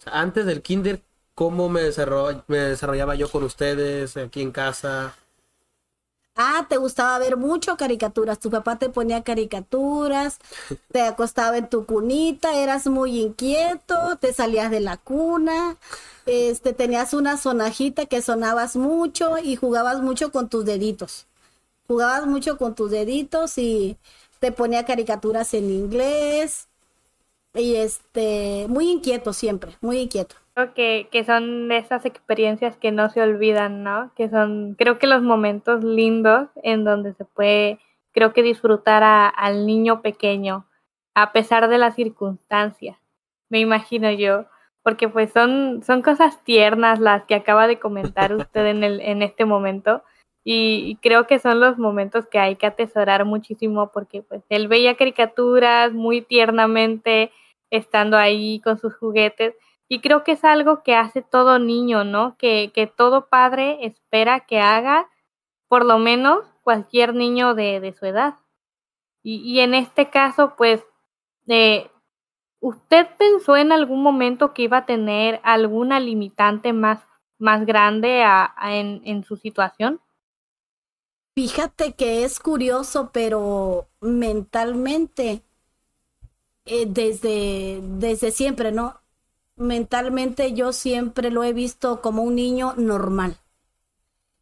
O 0.00 0.02
sea, 0.04 0.20
antes 0.20 0.46
del 0.46 0.62
kinder, 0.62 1.02
¿cómo 1.34 1.68
me, 1.70 1.82
desarroll- 1.82 2.44
me 2.48 2.58
desarrollaba 2.58 3.14
yo 3.16 3.30
con 3.30 3.44
ustedes 3.44 4.16
aquí 4.18 4.42
en 4.42 4.52
casa? 4.52 5.16
Ah, 6.36 6.66
te 6.68 6.78
gustaba 6.78 7.18
ver 7.18 7.36
mucho 7.36 7.76
caricaturas. 7.76 8.40
Tu 8.40 8.50
papá 8.50 8.76
te 8.78 8.88
ponía 8.90 9.22
caricaturas, 9.22 10.38
te 10.90 11.02
acostaba 11.02 11.56
en 11.58 11.68
tu 11.68 11.86
cunita, 11.86 12.56
eras 12.58 12.86
muy 12.88 13.20
inquieto, 13.20 14.16
te 14.20 14.32
salías 14.32 14.70
de 14.70 14.80
la 14.80 14.96
cuna, 14.96 15.76
este, 16.26 16.72
tenías 16.72 17.14
una 17.14 17.36
sonajita 17.36 18.06
que 18.06 18.20
sonabas 18.22 18.74
mucho 18.76 19.38
y 19.38 19.54
jugabas 19.56 20.00
mucho 20.02 20.32
con 20.32 20.48
tus 20.48 20.64
deditos. 20.64 21.26
Jugabas 21.86 22.26
mucho 22.26 22.56
con 22.56 22.74
tus 22.74 22.90
deditos 22.90 23.58
y 23.58 23.96
te 24.40 24.52
ponía 24.52 24.84
caricaturas 24.84 25.54
en 25.54 25.70
inglés. 25.70 26.68
Y 27.54 27.76
este, 27.76 28.66
muy 28.68 28.90
inquieto 28.90 29.32
siempre, 29.32 29.76
muy 29.80 29.98
inquieto. 29.98 30.36
Creo 30.54 30.72
que, 30.74 31.08
que 31.10 31.24
son 31.24 31.68
de 31.68 31.78
esas 31.78 32.04
experiencias 32.04 32.76
que 32.76 32.92
no 32.92 33.10
se 33.10 33.20
olvidan, 33.22 33.82
¿no? 33.82 34.12
Que 34.14 34.28
son, 34.28 34.74
creo 34.78 34.98
que 34.98 35.06
los 35.08 35.22
momentos 35.22 35.82
lindos 35.82 36.48
en 36.62 36.84
donde 36.84 37.12
se 37.14 37.24
puede, 37.24 37.80
creo 38.12 38.32
que 38.32 38.42
disfrutar 38.42 39.02
a- 39.02 39.28
al 39.28 39.66
niño 39.66 40.00
pequeño, 40.02 40.66
a 41.14 41.32
pesar 41.32 41.68
de 41.68 41.78
las 41.78 41.96
circunstancias, 41.96 42.96
me 43.48 43.58
imagino 43.60 44.10
yo, 44.12 44.46
porque 44.82 45.08
pues 45.08 45.32
son, 45.32 45.82
son 45.84 46.02
cosas 46.02 46.42
tiernas 46.44 47.00
las 47.00 47.24
que 47.24 47.34
acaba 47.34 47.66
de 47.66 47.80
comentar 47.80 48.32
usted 48.34 48.66
en, 48.66 48.84
el, 48.84 49.00
en 49.00 49.22
este 49.22 49.44
momento. 49.44 50.02
Y, 50.44 50.98
creo 51.00 51.26
que 51.26 51.38
son 51.38 51.58
los 51.58 51.78
momentos 51.78 52.26
que 52.26 52.38
hay 52.38 52.56
que 52.56 52.66
atesorar 52.66 53.24
muchísimo 53.24 53.90
porque 53.92 54.22
pues 54.22 54.42
él 54.50 54.68
veía 54.68 54.94
caricaturas 54.96 55.92
muy 55.94 56.20
tiernamente 56.20 57.32
estando 57.70 58.18
ahí 58.18 58.60
con 58.60 58.78
sus 58.78 58.94
juguetes 58.94 59.54
y 59.88 60.00
creo 60.00 60.22
que 60.22 60.32
es 60.32 60.44
algo 60.44 60.82
que 60.82 60.94
hace 60.96 61.22
todo 61.22 61.58
niño, 61.58 62.04
¿no? 62.04 62.36
Que, 62.36 62.72
que 62.74 62.86
todo 62.86 63.28
padre 63.28 63.78
espera 63.86 64.40
que 64.40 64.60
haga, 64.60 65.08
por 65.68 65.84
lo 65.84 65.98
menos 65.98 66.44
cualquier 66.62 67.14
niño 67.14 67.54
de, 67.54 67.80
de 67.80 67.92
su 67.94 68.06
edad. 68.06 68.34
Y, 69.22 69.36
y 69.36 69.60
en 69.60 69.74
este 69.74 70.10
caso, 70.10 70.54
pues, 70.56 70.84
eh, 71.48 71.90
¿usted 72.60 73.06
pensó 73.18 73.56
en 73.56 73.72
algún 73.72 74.02
momento 74.02 74.54
que 74.54 74.62
iba 74.62 74.78
a 74.78 74.86
tener 74.86 75.40
alguna 75.42 76.00
limitante 76.00 76.72
más, 76.72 77.00
más 77.38 77.64
grande 77.66 78.22
a 78.24 78.54
en, 78.64 79.02
en 79.04 79.24
su 79.24 79.36
situación? 79.36 80.00
Fíjate 81.34 81.94
que 81.94 82.24
es 82.24 82.40
curioso, 82.40 83.10
pero 83.12 83.88
mentalmente, 84.00 85.42
eh, 86.66 86.86
desde, 86.88 87.80
desde 87.82 88.30
siempre, 88.30 88.72
¿no? 88.72 89.00
Mentalmente 89.56 90.52
yo 90.54 90.72
siempre 90.72 91.30
lo 91.30 91.44
he 91.44 91.52
visto 91.52 92.00
como 92.02 92.22
un 92.22 92.34
niño 92.36 92.74
normal. 92.76 93.38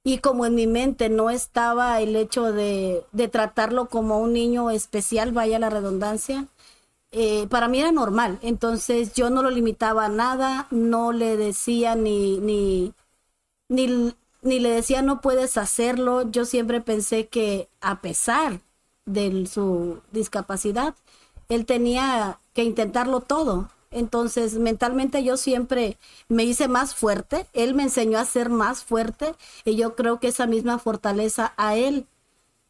Y 0.04 0.18
como 0.18 0.46
en 0.46 0.54
mi 0.56 0.66
mente 0.66 1.08
no 1.08 1.30
estaba 1.30 2.00
el 2.00 2.16
hecho 2.16 2.52
de, 2.52 3.04
de 3.12 3.28
tratarlo 3.28 3.88
como 3.88 4.18
un 4.18 4.32
niño 4.32 4.70
especial, 4.70 5.30
vaya 5.32 5.60
la 5.60 5.70
redundancia, 5.70 6.48
eh, 7.12 7.46
para 7.48 7.68
mí 7.68 7.80
era 7.80 7.92
normal. 7.92 8.38
Entonces 8.42 9.14
yo 9.14 9.30
no 9.30 9.42
lo 9.42 9.50
limitaba 9.50 10.06
a 10.06 10.10
nada, 10.10 10.68
no 10.70 11.12
le 11.12 11.36
decía 11.36 11.96
ni, 11.96 12.38
ni, 12.40 12.94
ni, 13.68 14.14
ni 14.42 14.58
le 14.60 14.70
decía 14.70 15.02
no 15.02 15.20
puedes 15.20 15.56
hacerlo. 15.56 16.30
Yo 16.30 16.44
siempre 16.44 16.80
pensé 16.80 17.28
que 17.28 17.68
a 17.80 18.00
pesar 18.00 18.60
de 19.06 19.46
su 19.46 20.00
discapacidad, 20.12 20.94
él 21.48 21.66
tenía 21.66 22.38
que 22.54 22.64
intentarlo 22.64 23.20
todo. 23.20 23.68
Entonces, 23.90 24.54
mentalmente 24.54 25.22
yo 25.22 25.36
siempre 25.36 25.98
me 26.28 26.44
hice 26.44 26.66
más 26.66 26.94
fuerte, 26.94 27.46
él 27.52 27.74
me 27.74 27.82
enseñó 27.82 28.18
a 28.18 28.24
ser 28.24 28.48
más 28.48 28.82
fuerte 28.84 29.34
y 29.64 29.76
yo 29.76 29.94
creo 29.94 30.18
que 30.18 30.28
esa 30.28 30.46
misma 30.46 30.78
fortaleza 30.78 31.52
a 31.58 31.76
él 31.76 32.06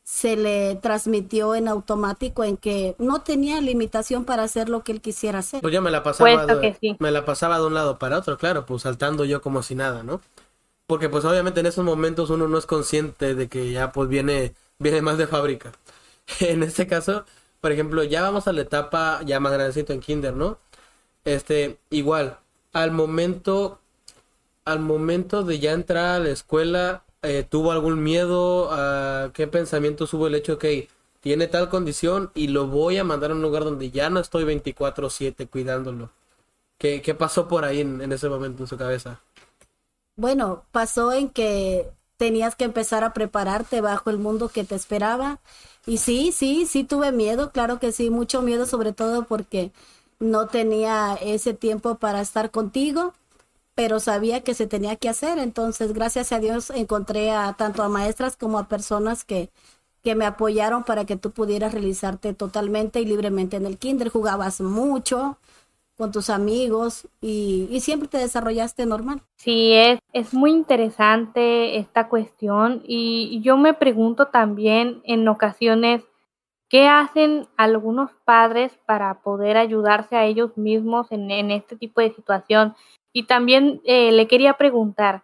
se 0.03 0.37
le 0.37 0.75
transmitió 0.77 1.55
en 1.55 1.69
automático 1.69 2.43
en 2.43 2.57
que 2.57 2.97
no 2.99 3.21
tenía 3.23 3.61
limitación 3.61 4.25
para 4.25 4.43
hacer 4.43 4.69
lo 4.69 4.83
que 4.83 4.91
él 4.91 5.01
quisiera 5.01 5.39
hacer. 5.39 5.61
Pues 5.61 5.73
yo 5.73 5.81
me 5.81 5.93
la 5.93 6.03
pasaba 6.03 6.45
de, 6.45 6.97
me 6.99 7.13
la 7.13 7.25
pasaba 7.25 7.59
de 7.59 7.67
un 7.67 7.75
lado 7.75 8.01
para 8.01 8.19
otro, 8.19 8.37
claro, 8.37 8.67
pues 8.67 8.83
saltando 8.83 9.25
yo 9.25 9.41
como 9.41 9.63
si 9.63 9.77
nada, 9.77 10.03
¿no? 10.03 10.21
Porque 10.87 11.09
pues 11.09 11.25
obviamente 11.25 11.61
en 11.61 11.67
esos 11.67 11.85
momentos 11.85 12.31
uno 12.31 12.49
no 12.49 12.59
es 12.59 12.67
consciente 12.67 13.35
de 13.35 13.49
que 13.49 13.71
ya 13.73 13.93
pues 13.93 14.09
viene 14.09 14.55
viene 14.83 15.03
más 15.03 15.19
de 15.19 15.27
fábrica. 15.27 15.73
en 16.41 16.63
este 16.63 16.87
caso, 16.87 17.25
por 17.61 17.73
ejemplo, 17.73 18.05
ya 18.05 18.23
vamos 18.23 18.49
a 18.49 18.53
la 18.53 18.63
etapa 18.63 19.23
ya 19.25 19.41
más 19.41 19.53
grandecito 19.53 19.93
en 19.93 20.01
kinder, 20.01 20.35
¿no? 20.35 20.59
Este, 21.25 21.79
igual, 21.91 22.39
al 22.73 22.93
momento, 22.93 23.81
al 24.65 24.81
momento 24.81 25.45
de 25.45 25.61
ya 25.61 25.73
entrar 25.73 26.17
a 26.17 26.19
la 26.21 26.31
escuela, 26.31 27.05
eh, 27.23 27.47
¿tuvo 27.49 27.73
algún 27.73 28.03
miedo? 28.03 28.71
¿A 28.73 29.31
¿Qué 29.35 29.47
pensamiento 29.47 30.07
hubo 30.13 30.27
el 30.27 30.35
hecho 30.35 30.59
que 30.59 30.89
tiene 31.21 31.47
tal 31.49 31.69
condición 31.71 32.33
y 32.35 32.49
lo 32.49 32.67
voy 32.67 32.99
a 32.99 33.05
mandar 33.05 33.31
a 33.33 33.35
un 33.35 33.43
lugar 33.43 33.65
donde 33.65 33.91
ya 33.91 34.11
no 34.11 34.21
estoy 34.21 34.45
24/7 34.45 35.47
cuidándolo? 35.49 36.11
¿Qué, 36.79 37.03
¿Qué, 37.03 37.15
pasó 37.15 37.49
por 37.49 37.65
ahí 37.65 37.81
en 37.81 38.13
ese 38.13 38.29
momento 38.29 38.65
en 38.65 38.69
su 38.69 38.77
cabeza? 38.77 39.21
Bueno, 40.23 40.63
pasó 40.71 41.13
en 41.13 41.31
que 41.31 41.91
tenías 42.17 42.55
que 42.55 42.63
empezar 42.63 43.03
a 43.03 43.13
prepararte 43.13 43.81
bajo 43.81 44.09
el 44.09 44.19
mundo 44.19 44.51
que 44.51 44.63
te 44.63 44.77
esperaba. 44.77 45.41
Y 45.85 45.99
sí, 45.99 46.31
sí, 46.31 46.65
sí 46.65 46.85
tuve 46.85 47.11
miedo, 47.11 47.51
claro 47.51 47.81
que 47.81 47.91
sí, 47.91 48.09
mucho 48.09 48.41
miedo 48.41 48.65
sobre 48.67 48.93
todo 48.93 49.25
porque 49.25 49.73
no 50.21 50.47
tenía 50.47 51.15
ese 51.21 51.55
tiempo 51.55 51.97
para 51.97 52.21
estar 52.21 52.53
contigo, 52.53 53.15
pero 53.75 54.01
sabía 54.01 54.43
que 54.45 54.55
se 54.55 54.69
tenía 54.69 54.95
que 54.97 55.09
hacer. 55.09 55.39
Entonces, 55.41 55.93
gracias 55.93 56.31
a 56.31 56.39
Dios, 56.39 56.71
encontré 56.71 57.33
a 57.33 57.55
tanto 57.55 57.83
a 57.83 57.89
maestras 57.89 58.37
como 58.37 58.61
a 58.61 58.69
personas 58.69 59.25
que, 59.25 59.51
que 60.05 60.15
me 60.15 60.27
apoyaron 60.27 60.85
para 60.85 61.05
que 61.05 61.17
tú 61.17 61.33
pudieras 61.33 61.73
realizarte 61.73 62.33
totalmente 62.35 63.01
y 63.01 63.07
libremente 63.07 63.57
en 63.57 63.67
el 63.67 63.79
kinder. 63.79 64.09
Jugabas 64.11 64.61
mucho 64.61 65.39
con 65.97 66.13
tus 66.13 66.31
amigos 66.31 67.09
y, 67.21 67.69
y 67.71 67.81
siempre 67.81 68.09
te 68.09 68.19
desarrollaste 68.19 68.87
normal. 68.87 69.23
Sí, 69.37 69.73
es, 69.73 69.99
es 70.13 70.35
muy 70.35 70.51
interesante 70.51 71.79
esta 71.79 72.09
cuestión 72.09 72.83
y 72.87 73.41
yo 73.43 73.57
me 73.57 73.75
pregunto 73.75 74.29
también 74.29 75.01
en 75.05 75.29
ocasiones 75.29 76.03
¿Qué 76.73 76.89
hacen 76.89 77.49
algunos 77.59 78.13
padres 78.25 78.73
para 78.87 79.21
poder 79.21 79.59
ayudarse 79.59 80.17
a 80.17 80.25
ellos 80.25 80.57
mismos 80.57 81.13
en, 81.13 81.51
este 81.51 81.77
tipo 81.77 82.01
de 82.01 82.15
situación? 82.15 82.75
Y 83.13 83.25
también 83.25 83.83
eh, 83.85 84.11
le 84.11 84.27
quería 84.27 84.55
preguntar, 84.55 85.23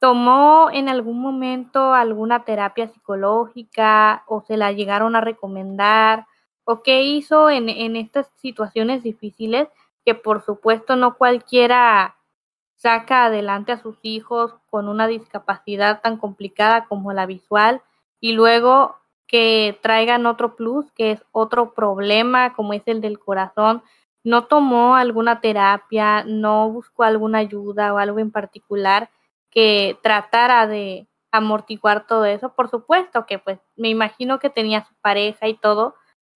¿tomó 0.00 0.68
en 0.70 0.90
algún 0.90 1.18
momento 1.18 1.94
alguna 1.94 2.44
terapia 2.44 2.88
psicológica 2.88 4.22
o 4.26 4.42
se 4.42 4.58
la 4.58 4.72
llegaron 4.72 5.16
a 5.16 5.22
recomendar? 5.22 6.26
¿O 6.64 6.82
qué 6.82 7.02
hizo 7.04 7.48
en, 7.48 7.70
en 7.70 7.96
estas 7.96 8.30
situaciones 8.36 9.02
difíciles 9.02 9.68
que 10.04 10.14
por 10.14 10.42
supuesto 10.44 10.96
no 10.96 11.16
cualquiera 11.16 12.16
saca 12.76 13.26
adelante 13.26 13.72
a 13.72 13.78
sus 13.78 13.98
hijos 14.02 14.54
con 14.68 14.88
una 14.88 15.06
discapacidad 15.06 16.00
tan 16.02 16.16
complicada 16.16 16.86
como 16.86 17.12
la 17.12 17.26
visual 17.26 17.82
y 18.20 18.32
luego 18.32 18.96
que 19.28 19.78
traigan 19.82 20.26
otro 20.26 20.56
plus, 20.56 20.90
que 20.92 21.12
es 21.12 21.24
otro 21.32 21.74
problema 21.74 22.54
como 22.54 22.72
es 22.72 22.82
el 22.86 23.00
del 23.00 23.18
corazón, 23.18 23.82
no 24.24 24.44
tomó 24.44 24.94
alguna 24.96 25.40
terapia, 25.40 26.24
no 26.24 26.70
buscó 26.70 27.04
alguna 27.04 27.38
ayuda 27.38 27.94
o 27.94 27.98
algo 27.98 28.18
en 28.18 28.30
particular 28.30 29.10
que 29.50 29.98
tratara 30.02 30.66
de 30.66 31.08
amortiguar 31.30 32.06
todo 32.06 32.24
eso. 32.24 32.54
Por 32.54 32.68
supuesto 32.68 33.26
que 33.26 33.38
pues 33.38 33.58
me 33.76 33.88
imagino 33.88 34.38
que 34.38 34.50
tenía 34.50 34.84
su 34.84 34.94
pareja 35.00 35.48
y 35.48 35.54
todo, 35.54 35.94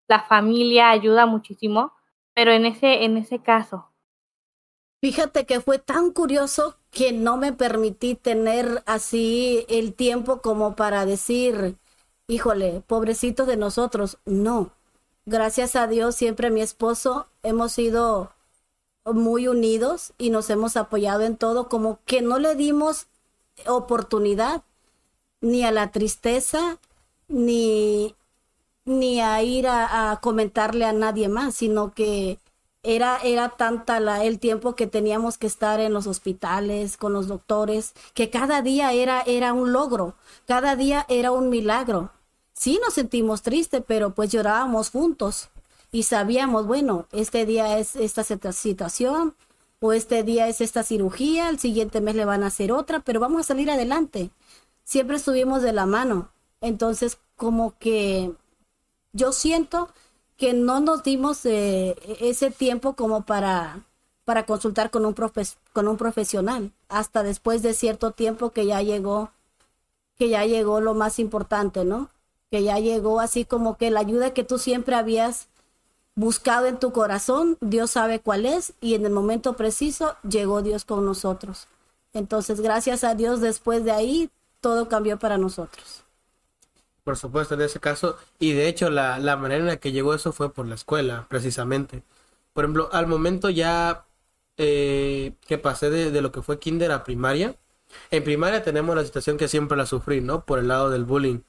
la 0.08 0.20
familia 0.20 0.90
ayuda 0.90 1.26
muchísimo, 1.26 1.92
pero 2.36 2.52
en 2.52 2.66
ese 2.66 3.04
en 3.04 3.16
ese 3.16 3.40
caso 3.40 3.90
Fíjate 5.00 5.46
que 5.46 5.60
fue 5.60 5.78
tan 5.78 6.10
curioso 6.10 6.78
que 6.90 7.12
no 7.12 7.36
me 7.36 7.52
permití 7.52 8.14
tener 8.14 8.82
así 8.86 9.66
el 9.68 9.94
tiempo 9.94 10.40
como 10.40 10.74
para 10.74 11.04
decir, 11.06 11.76
híjole, 12.26 12.82
pobrecitos 12.86 13.46
de 13.46 13.56
nosotros. 13.56 14.18
No. 14.24 14.72
Gracias 15.26 15.76
a 15.76 15.86
Dios, 15.86 16.16
siempre 16.16 16.50
mi 16.50 16.62
esposo 16.62 17.28
hemos 17.42 17.72
sido 17.72 18.32
muy 19.04 19.48
unidos 19.48 20.12
y 20.18 20.30
nos 20.30 20.50
hemos 20.50 20.76
apoyado 20.76 21.22
en 21.22 21.36
todo, 21.36 21.68
como 21.68 22.00
que 22.04 22.22
no 22.22 22.38
le 22.38 22.54
dimos 22.56 23.06
oportunidad 23.66 24.62
ni 25.40 25.64
a 25.64 25.70
la 25.72 25.92
tristeza, 25.92 26.78
ni, 27.28 28.14
ni 28.86 29.20
a 29.20 29.42
ir 29.42 29.66
a, 29.68 30.18
comentarle 30.22 30.86
a 30.86 30.92
nadie 30.92 31.28
más, 31.28 31.54
sino 31.56 31.92
que 31.92 32.38
era, 32.82 33.18
era 33.22 33.50
tanta 33.50 34.00
la, 34.00 34.24
el 34.24 34.38
tiempo 34.38 34.74
que 34.76 34.86
teníamos 34.86 35.38
que 35.38 35.46
estar 35.46 35.80
en 35.80 35.92
los 35.92 36.06
hospitales, 36.06 36.96
con 36.96 37.12
los 37.12 37.28
doctores, 37.28 37.94
que 38.14 38.30
cada 38.30 38.62
día 38.62 38.92
era, 38.92 39.22
era 39.22 39.52
un 39.52 39.72
logro, 39.72 40.14
cada 40.46 40.76
día 40.76 41.04
era 41.08 41.32
un 41.32 41.50
milagro 41.50 42.12
sí 42.56 42.80
nos 42.82 42.94
sentimos 42.94 43.42
tristes, 43.42 43.82
pero 43.86 44.14
pues 44.14 44.32
llorábamos 44.32 44.90
juntos 44.90 45.50
y 45.92 46.04
sabíamos, 46.04 46.66
bueno, 46.66 47.06
este 47.12 47.46
día 47.46 47.78
es 47.78 47.94
esta 47.96 48.24
situación 48.24 49.34
o 49.80 49.92
este 49.92 50.22
día 50.24 50.48
es 50.48 50.60
esta 50.60 50.82
cirugía, 50.82 51.48
el 51.48 51.58
siguiente 51.58 52.00
mes 52.00 52.16
le 52.16 52.24
van 52.24 52.42
a 52.42 52.48
hacer 52.48 52.72
otra, 52.72 53.00
pero 53.00 53.20
vamos 53.20 53.42
a 53.42 53.44
salir 53.44 53.70
adelante. 53.70 54.30
Siempre 54.84 55.16
estuvimos 55.16 55.62
de 55.62 55.72
la 55.72 55.86
mano. 55.86 56.30
Entonces, 56.60 57.18
como 57.36 57.76
que 57.78 58.32
yo 59.16 59.32
siento 59.32 59.88
que 60.36 60.52
no 60.52 60.80
nos 60.80 61.02
dimos 61.02 61.44
eh, 61.46 61.96
ese 62.20 62.50
tiempo 62.50 62.94
como 62.94 63.24
para, 63.24 63.84
para 64.24 64.44
consultar 64.44 64.90
con 64.90 65.06
un, 65.06 65.14
con 65.72 65.88
un 65.88 65.96
profesional, 65.96 66.72
hasta 66.88 67.22
después 67.22 67.62
de 67.62 67.74
cierto 67.74 68.10
tiempo 68.10 68.50
que 68.50 68.66
ya 68.66 68.82
llegó, 68.82 69.30
que 70.18 70.28
ya 70.28 70.44
llegó 70.44 70.80
lo 70.80 70.94
más 70.94 71.18
importante, 71.18 71.84
¿no? 71.84 72.10
que 72.50 72.62
ya 72.62 72.78
llegó 72.78 73.20
así 73.20 73.44
como 73.44 73.76
que 73.76 73.90
la 73.90 74.00
ayuda 74.00 74.32
que 74.32 74.44
tú 74.44 74.58
siempre 74.58 74.94
habías 74.94 75.48
buscado 76.14 76.66
en 76.66 76.78
tu 76.78 76.92
corazón, 76.92 77.58
Dios 77.60 77.90
sabe 77.90 78.20
cuál 78.20 78.46
es 78.46 78.72
y 78.80 78.94
en 78.94 79.04
el 79.04 79.12
momento 79.12 79.56
preciso 79.56 80.16
llegó 80.28 80.62
Dios 80.62 80.84
con 80.84 81.04
nosotros. 81.04 81.68
Entonces, 82.12 82.60
gracias 82.60 83.04
a 83.04 83.14
Dios, 83.14 83.40
después 83.40 83.84
de 83.84 83.92
ahí, 83.92 84.30
todo 84.60 84.88
cambió 84.88 85.18
para 85.18 85.36
nosotros. 85.36 86.05
Por 87.06 87.16
supuesto, 87.16 87.54
en 87.54 87.62
ese 87.62 87.80
caso, 87.80 88.18
y 88.38 88.52
de 88.52 88.68
hecho 88.68 88.90
la, 88.90 89.18
la 89.20 89.36
manera 89.36 89.60
en 89.60 89.66
la 89.68 89.78
que 89.78 89.92
llegó 89.92 90.14
eso 90.14 90.32
fue 90.32 90.52
por 90.52 90.66
la 90.66 90.74
escuela, 90.74 91.26
precisamente. 91.30 92.02
Por 92.52 92.64
ejemplo, 92.64 92.90
al 92.92 93.06
momento 93.06 93.50
ya 93.50 94.06
eh, 94.58 95.34
que 95.46 95.58
pasé 95.58 95.90
de, 95.90 96.10
de, 96.10 96.22
lo 96.22 96.32
que 96.32 96.42
fue 96.42 96.58
kinder 96.58 96.92
a 96.92 97.04
primaria, 97.04 97.56
en 98.10 98.24
primaria 98.24 98.62
tenemos 98.64 98.96
la 98.96 99.04
situación 99.04 99.38
que 99.38 99.48
siempre 99.48 99.76
la 99.78 99.86
sufrí, 99.86 100.20
¿no? 100.20 100.44
Por 100.44 100.58
el 100.58 100.68
lado 100.68 100.90
del 100.90 101.04
bullying 101.04 101.40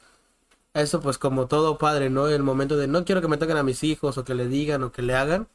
eso 0.82 1.02
pues 1.02 1.18
como 1.18 1.48
todo 1.48 1.78
padre, 1.78 2.10
¿no? 2.10 2.28
El 2.28 2.44
momento 2.44 2.78
de 2.78 2.88
no 2.88 3.06
quiero 3.06 3.22
que 3.22 3.28
me 3.28 3.38
toquen 3.38 3.58
a 3.58 3.64
mis 3.64 3.84
hijos 3.84 4.18
o 4.18 4.24
que 4.24 4.36
le 4.36 4.48
digan 4.48 4.84
o 4.84 4.92
que 4.92 5.02
le 5.02 5.16
hagan. 5.16 5.48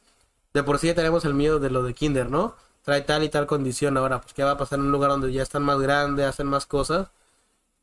De 0.53 0.63
por 0.63 0.79
sí 0.79 0.87
ya 0.87 0.95
tenemos 0.95 1.25
el 1.25 1.33
miedo 1.33 1.59
de 1.59 1.69
lo 1.69 1.83
de 1.83 1.93
kinder, 1.93 2.29
¿no? 2.29 2.55
Trae 2.83 3.01
tal 3.01 3.23
y 3.23 3.29
tal 3.29 3.47
condición 3.47 3.97
ahora, 3.97 4.21
pues 4.21 4.33
qué 4.33 4.43
va 4.43 4.51
a 4.51 4.57
pasar 4.57 4.79
en 4.79 4.85
un 4.85 4.91
lugar 4.91 5.11
donde 5.11 5.31
ya 5.31 5.43
están 5.43 5.63
más 5.63 5.79
grandes, 5.79 6.25
hacen 6.25 6.47
más 6.47 6.65
cosas. 6.65 7.09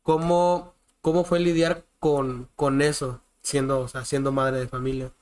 ¿Cómo, 0.03 0.75
cómo 1.01 1.23
fue 1.25 1.39
lidiar 1.39 1.85
con, 2.01 2.49
con 2.57 2.81
eso, 2.81 3.21
siendo, 3.43 3.79
o 3.81 3.87
sea, 3.87 4.03
siendo 4.05 4.33
madre 4.33 4.59
de 4.59 4.67
familia? 4.67 5.13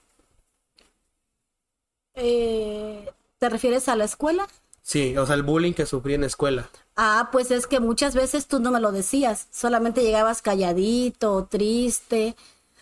Eh, 2.13 3.09
¿Te 3.39 3.49
refieres 3.49 3.87
a 3.89 3.95
la 3.95 4.05
escuela? 4.05 4.47
Sí, 4.81 5.15
o 5.17 5.25
sea, 5.25 5.35
el 5.35 5.43
bullying 5.43 5.73
que 5.73 5.85
sufrí 5.85 6.15
en 6.15 6.25
escuela. 6.25 6.69
Ah, 6.95 7.29
pues 7.31 7.51
es 7.51 7.67
que 7.67 7.79
muchas 7.79 8.13
veces 8.15 8.47
tú 8.47 8.59
no 8.59 8.71
me 8.71 8.79
lo 8.81 8.91
decías, 8.91 9.47
solamente 9.51 10.01
llegabas 10.03 10.41
calladito, 10.41 11.47
triste. 11.49 12.35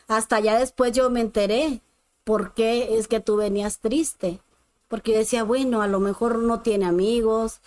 Hasta 0.07 0.39
ya 0.39 0.57
después 0.59 0.93
yo 0.93 1.09
me 1.09 1.21
enteré 1.21 1.81
por 2.23 2.53
qué 2.53 2.97
es 2.97 3.07
que 3.07 3.19
tú 3.19 3.35
venías 3.37 3.79
triste. 3.79 4.39
Porque 4.87 5.11
yo 5.11 5.19
decía, 5.19 5.43
bueno, 5.43 5.81
a 5.81 5.87
lo 5.87 5.99
mejor 5.99 6.39
no 6.39 6.61
tiene 6.61 6.85
amigos, 6.85 7.59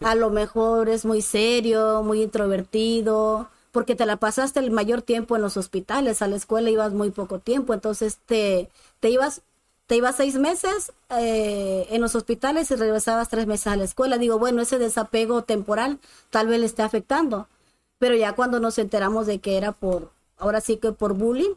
a 0.00 0.14
lo 0.16 0.30
mejor 0.30 0.88
es 0.88 1.04
muy 1.04 1.22
serio, 1.22 2.02
muy 2.02 2.22
introvertido, 2.22 3.48
porque 3.76 3.94
te 3.94 4.06
la 4.06 4.16
pasaste 4.16 4.58
el 4.60 4.70
mayor 4.70 5.02
tiempo 5.02 5.36
en 5.36 5.42
los 5.42 5.58
hospitales, 5.58 6.22
a 6.22 6.28
la 6.28 6.36
escuela 6.36 6.70
ibas 6.70 6.94
muy 6.94 7.10
poco 7.10 7.40
tiempo, 7.40 7.74
entonces 7.74 8.16
te, 8.24 8.70
te 9.00 9.10
ibas 9.10 9.42
te 9.86 9.96
ibas 9.96 10.16
seis 10.16 10.36
meses 10.36 10.92
eh, 11.10 11.86
en 11.90 12.00
los 12.00 12.14
hospitales 12.14 12.70
y 12.70 12.76
regresabas 12.76 13.28
tres 13.28 13.46
meses 13.46 13.66
a 13.66 13.76
la 13.76 13.84
escuela. 13.84 14.16
Digo, 14.16 14.38
bueno, 14.38 14.62
ese 14.62 14.78
desapego 14.78 15.42
temporal 15.42 15.98
tal 16.30 16.46
vez 16.46 16.58
le 16.58 16.64
esté 16.64 16.84
afectando. 16.84 17.48
Pero 17.98 18.14
ya 18.14 18.32
cuando 18.32 18.60
nos 18.60 18.78
enteramos 18.78 19.26
de 19.26 19.40
que 19.40 19.58
era 19.58 19.72
por, 19.72 20.10
ahora 20.38 20.62
sí 20.62 20.78
que 20.78 20.92
por 20.92 21.12
bullying, 21.12 21.52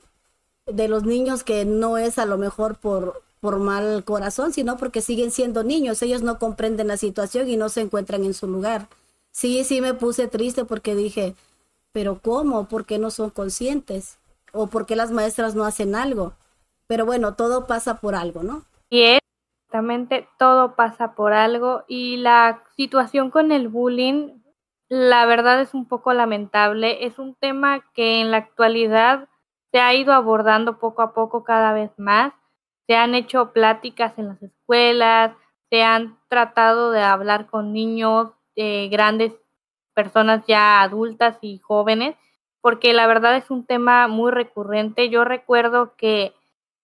de 0.65 0.89
los 0.89 1.05
niños 1.05 1.45
que 1.45 1.63
no 1.63 1.97
es 1.97 2.19
a 2.19 2.25
lo 2.25 2.38
mejor 2.38 2.75
por, 2.75 3.21
por 3.39 3.60
mal 3.60 4.03
corazón, 4.03 4.51
sino 4.51 4.75
porque 4.75 4.99
siguen 4.99 5.32
siendo 5.32 5.63
niños, 5.63 6.01
ellos 6.01 6.21
no 6.21 6.38
comprenden 6.38 6.89
la 6.89 6.97
situación 6.97 7.47
y 7.49 7.55
no 7.55 7.69
se 7.69 7.79
encuentran 7.79 8.25
en 8.25 8.34
su 8.34 8.45
lugar. 8.45 8.89
Sí, 9.32 9.63
sí 9.63 9.79
me 9.79 9.93
puse 9.93 10.27
triste 10.27 10.65
porque 10.65 10.95
dije, 10.95 11.34
pero 11.91 12.19
¿cómo? 12.21 12.67
¿Por 12.67 12.86
qué 12.86 12.99
no 12.99 13.12
son 13.12 13.30
conscientes? 13.30 14.19
¿O 14.54 14.67
por 14.67 14.86
qué 14.86 14.95
las 14.95 15.12
maestras 15.12 15.56
no 15.56 15.65
hacen 15.65 15.95
algo? 15.95 16.34
Pero 16.88 17.06
bueno, 17.06 17.36
todo 17.36 17.67
pasa 17.67 17.99
por 17.99 18.15
algo, 18.15 18.43
¿no? 18.43 18.63
Y 18.89 19.04
exactamente, 19.04 20.28
todo 20.39 20.75
pasa 20.75 21.13
por 21.13 21.34
algo 21.34 21.84
y 21.88 22.17
la 22.17 22.63
situación 22.75 23.30
con 23.30 23.52
el 23.52 23.67
bullying, 23.67 24.39
la 24.89 25.28
verdad 25.28 25.62
es 25.62 25.75
un 25.75 25.88
poco 25.88 26.13
lamentable. 26.13 27.06
Es 27.06 27.19
un 27.19 27.36
tema 27.36 27.86
que 27.93 28.21
en 28.21 28.32
la 28.32 28.38
actualidad 28.38 29.30
se 29.71 29.80
ha 29.80 29.93
ido 29.93 30.13
abordando 30.13 30.80
poco 30.80 31.04
a 31.04 31.13
poco 31.13 31.43
cada 31.43 31.73
vez 31.73 31.91
más. 31.97 32.34
Se 32.88 32.95
han 32.95 33.13
hecho 33.13 33.54
pláticas 33.54 34.17
en 34.17 34.30
las 34.30 34.41
escuelas, 34.41 35.36
se 35.69 35.84
han 35.84 36.17
tratado 36.28 36.89
de 36.91 37.04
hablar 37.04 37.45
con 37.45 37.71
niños, 37.71 38.32
eh, 38.56 38.89
grandes 38.89 39.34
personas 39.99 40.45
ya 40.47 40.81
adultas 40.81 41.38
y 41.41 41.57
jóvenes, 41.59 42.15
porque 42.62 42.93
la 42.93 43.05
verdad 43.05 43.35
es 43.35 43.51
un 43.51 43.65
tema 43.65 44.07
muy 44.07 44.31
recurrente. 44.31 45.09
Yo 45.09 45.25
recuerdo 45.25 45.97
que 45.97 46.33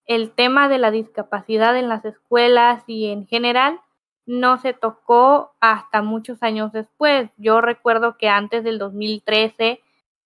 el 0.06 0.32
tema 0.32 0.68
de 0.68 0.80
la 0.80 0.92
discapacidad 0.92 1.78
en 1.78 1.88
las 1.88 2.04
escuelas 2.04 2.84
y 2.88 3.06
en 3.06 3.26
general 3.26 3.80
no 4.26 4.58
se 4.58 4.74
tocó 4.74 5.54
hasta 5.62 6.02
muchos 6.02 6.44
años 6.44 6.74
después. 6.74 7.32
Yo 7.38 7.62
recuerdo 7.62 8.18
que 8.18 8.28
antes 8.28 8.66
del 8.66 8.80
2013, 8.80 9.82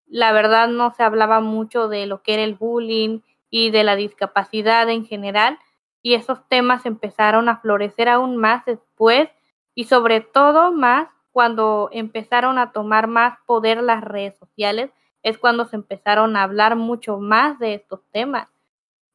la 0.06 0.32
verdad 0.32 0.66
no 0.66 0.92
se 0.92 1.04
hablaba 1.04 1.38
mucho 1.38 1.86
de 1.86 2.06
lo 2.06 2.22
que 2.22 2.34
era 2.34 2.42
el 2.42 2.56
bullying 2.56 3.20
y 3.50 3.70
de 3.70 3.84
la 3.84 3.94
discapacidad 3.94 4.88
en 4.90 5.06
general, 5.06 5.60
y 6.02 6.14
esos 6.14 6.40
temas 6.48 6.86
empezaron 6.86 7.48
a 7.48 7.58
florecer 7.58 8.08
aún 8.08 8.36
más 8.36 8.64
después 8.64 9.28
y 9.76 9.84
sobre 9.84 10.20
todo 10.20 10.72
más 10.72 11.08
cuando 11.32 11.88
empezaron 11.92 12.58
a 12.58 12.72
tomar 12.72 13.06
más 13.06 13.38
poder 13.46 13.82
las 13.82 14.02
redes 14.02 14.36
sociales, 14.38 14.90
es 15.22 15.38
cuando 15.38 15.64
se 15.66 15.76
empezaron 15.76 16.36
a 16.36 16.42
hablar 16.42 16.76
mucho 16.76 17.18
más 17.18 17.58
de 17.58 17.74
estos 17.74 18.00
temas. 18.10 18.48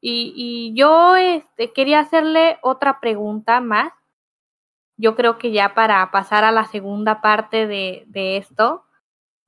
Y, 0.01 0.71
yo 0.75 1.15
este, 1.15 1.73
quería 1.73 1.99
hacerle 1.99 2.59
otra 2.61 2.99
pregunta 2.99 3.59
más. 3.59 3.91
Yo 4.97 5.15
creo 5.15 5.39
que 5.39 5.51
ya 5.51 5.73
para 5.73 6.11
pasar 6.11 6.43
a 6.43 6.51
la 6.51 6.65
segunda 6.65 7.21
parte 7.21 7.65
de, 7.65 8.03
de 8.07 8.37
esto, 8.37 8.83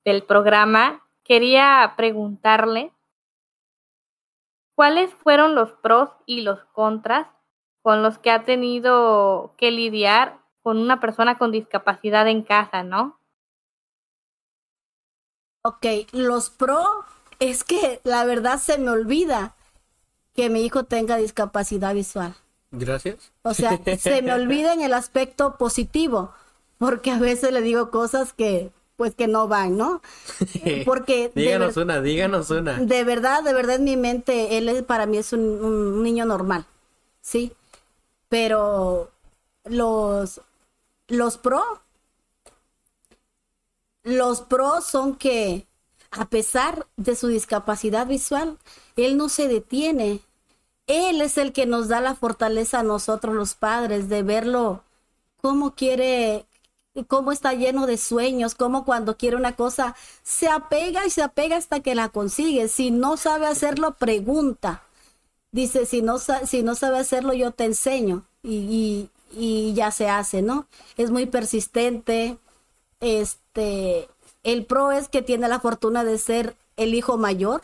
del 0.04 0.24
programa, 0.24 1.04
quería 1.22 1.94
preguntarle 1.96 2.92
cuáles 4.74 5.14
fueron 5.14 5.54
los 5.54 5.72
pros 5.74 6.10
y 6.26 6.40
los 6.40 6.64
contras 6.66 7.28
con 7.82 8.02
los 8.02 8.18
que 8.18 8.30
ha 8.30 8.44
tenido 8.44 9.54
que 9.56 9.70
lidiar 9.70 10.40
con 10.62 10.78
una 10.78 11.00
persona 11.00 11.38
con 11.38 11.52
discapacidad 11.52 12.28
en 12.28 12.42
casa, 12.42 12.82
¿no? 12.82 13.18
Ok, 15.62 15.86
los 16.12 16.50
pros 16.50 16.86
es 17.40 17.64
que 17.64 18.00
la 18.04 18.24
verdad 18.24 18.58
se 18.58 18.78
me 18.78 18.90
olvida 18.90 19.54
que 20.34 20.50
mi 20.50 20.64
hijo 20.64 20.84
tenga 20.84 21.16
discapacidad 21.16 21.94
visual. 21.94 22.34
Gracias. 22.70 23.32
O 23.42 23.54
sea, 23.54 23.78
se 23.98 24.22
me 24.22 24.32
olvida 24.34 24.72
en 24.72 24.82
el 24.82 24.92
aspecto 24.92 25.56
positivo, 25.56 26.32
porque 26.78 27.10
a 27.10 27.18
veces 27.18 27.52
le 27.52 27.60
digo 27.60 27.90
cosas 27.90 28.32
que 28.32 28.70
pues 28.98 29.14
que 29.14 29.28
no 29.28 29.46
van, 29.46 29.76
¿no? 29.76 30.02
Porque 30.84 31.30
díganos 31.34 31.76
una, 31.76 32.00
díganos 32.00 32.50
una. 32.50 32.78
De 32.80 33.04
verdad, 33.04 33.44
de 33.44 33.54
verdad 33.54 33.76
en 33.76 33.84
mi 33.84 33.96
mente 33.96 34.58
él 34.58 34.68
es, 34.68 34.82
para 34.82 35.06
mí 35.06 35.18
es 35.18 35.32
un, 35.32 36.02
niño 36.02 36.26
normal, 36.26 36.66
sí. 37.20 37.52
Pero 38.28 39.12
los 39.64 40.40
los 41.08 41.38
pro 41.38 41.62
los 44.04 44.40
pros 44.42 44.86
son 44.86 45.16
que 45.16 45.66
a 46.10 46.26
pesar 46.26 46.86
de 46.96 47.14
su 47.14 47.28
discapacidad 47.28 48.06
visual, 48.06 48.56
él 48.96 49.16
no 49.16 49.28
se 49.28 49.48
detiene 49.48 50.20
él 50.86 51.20
es 51.20 51.36
el 51.36 51.52
que 51.52 51.66
nos 51.66 51.88
da 51.88 52.00
la 52.00 52.14
fortaleza 52.14 52.80
a 52.80 52.82
nosotros 52.82 53.34
los 53.34 53.54
padres 53.54 54.08
de 54.08 54.22
verlo 54.22 54.82
cómo 55.40 55.74
quiere, 55.74 56.46
cómo 57.06 57.32
está 57.32 57.52
lleno 57.54 57.86
de 57.86 57.98
sueños, 57.98 58.54
cómo 58.54 58.84
cuando 58.84 59.16
quiere 59.16 59.36
una 59.36 59.54
cosa 59.56 59.96
se 60.22 60.48
apega 60.48 61.06
y 61.06 61.10
se 61.10 61.22
apega 61.22 61.56
hasta 61.56 61.80
que 61.80 61.94
la 61.94 62.08
consigue. 62.08 62.68
Si 62.68 62.90
no 62.90 63.16
sabe 63.16 63.46
hacerlo, 63.46 63.94
pregunta. 63.94 64.82
Dice, 65.52 65.86
si 65.86 66.02
no, 66.02 66.18
si 66.18 66.62
no 66.62 66.74
sabe 66.74 66.98
hacerlo, 66.98 67.32
yo 67.32 67.52
te 67.52 67.64
enseño. 67.64 68.24
Y, 68.42 69.08
y 69.32 69.74
ya 69.74 69.90
se 69.90 70.08
hace, 70.08 70.42
¿no? 70.42 70.66
Es 70.96 71.10
muy 71.10 71.26
persistente. 71.26 72.38
Este, 73.00 74.08
el 74.42 74.64
pro 74.64 74.92
es 74.92 75.08
que 75.08 75.22
tiene 75.22 75.48
la 75.48 75.60
fortuna 75.60 76.04
de 76.04 76.18
ser 76.18 76.56
el 76.76 76.94
hijo 76.94 77.16
mayor. 77.18 77.62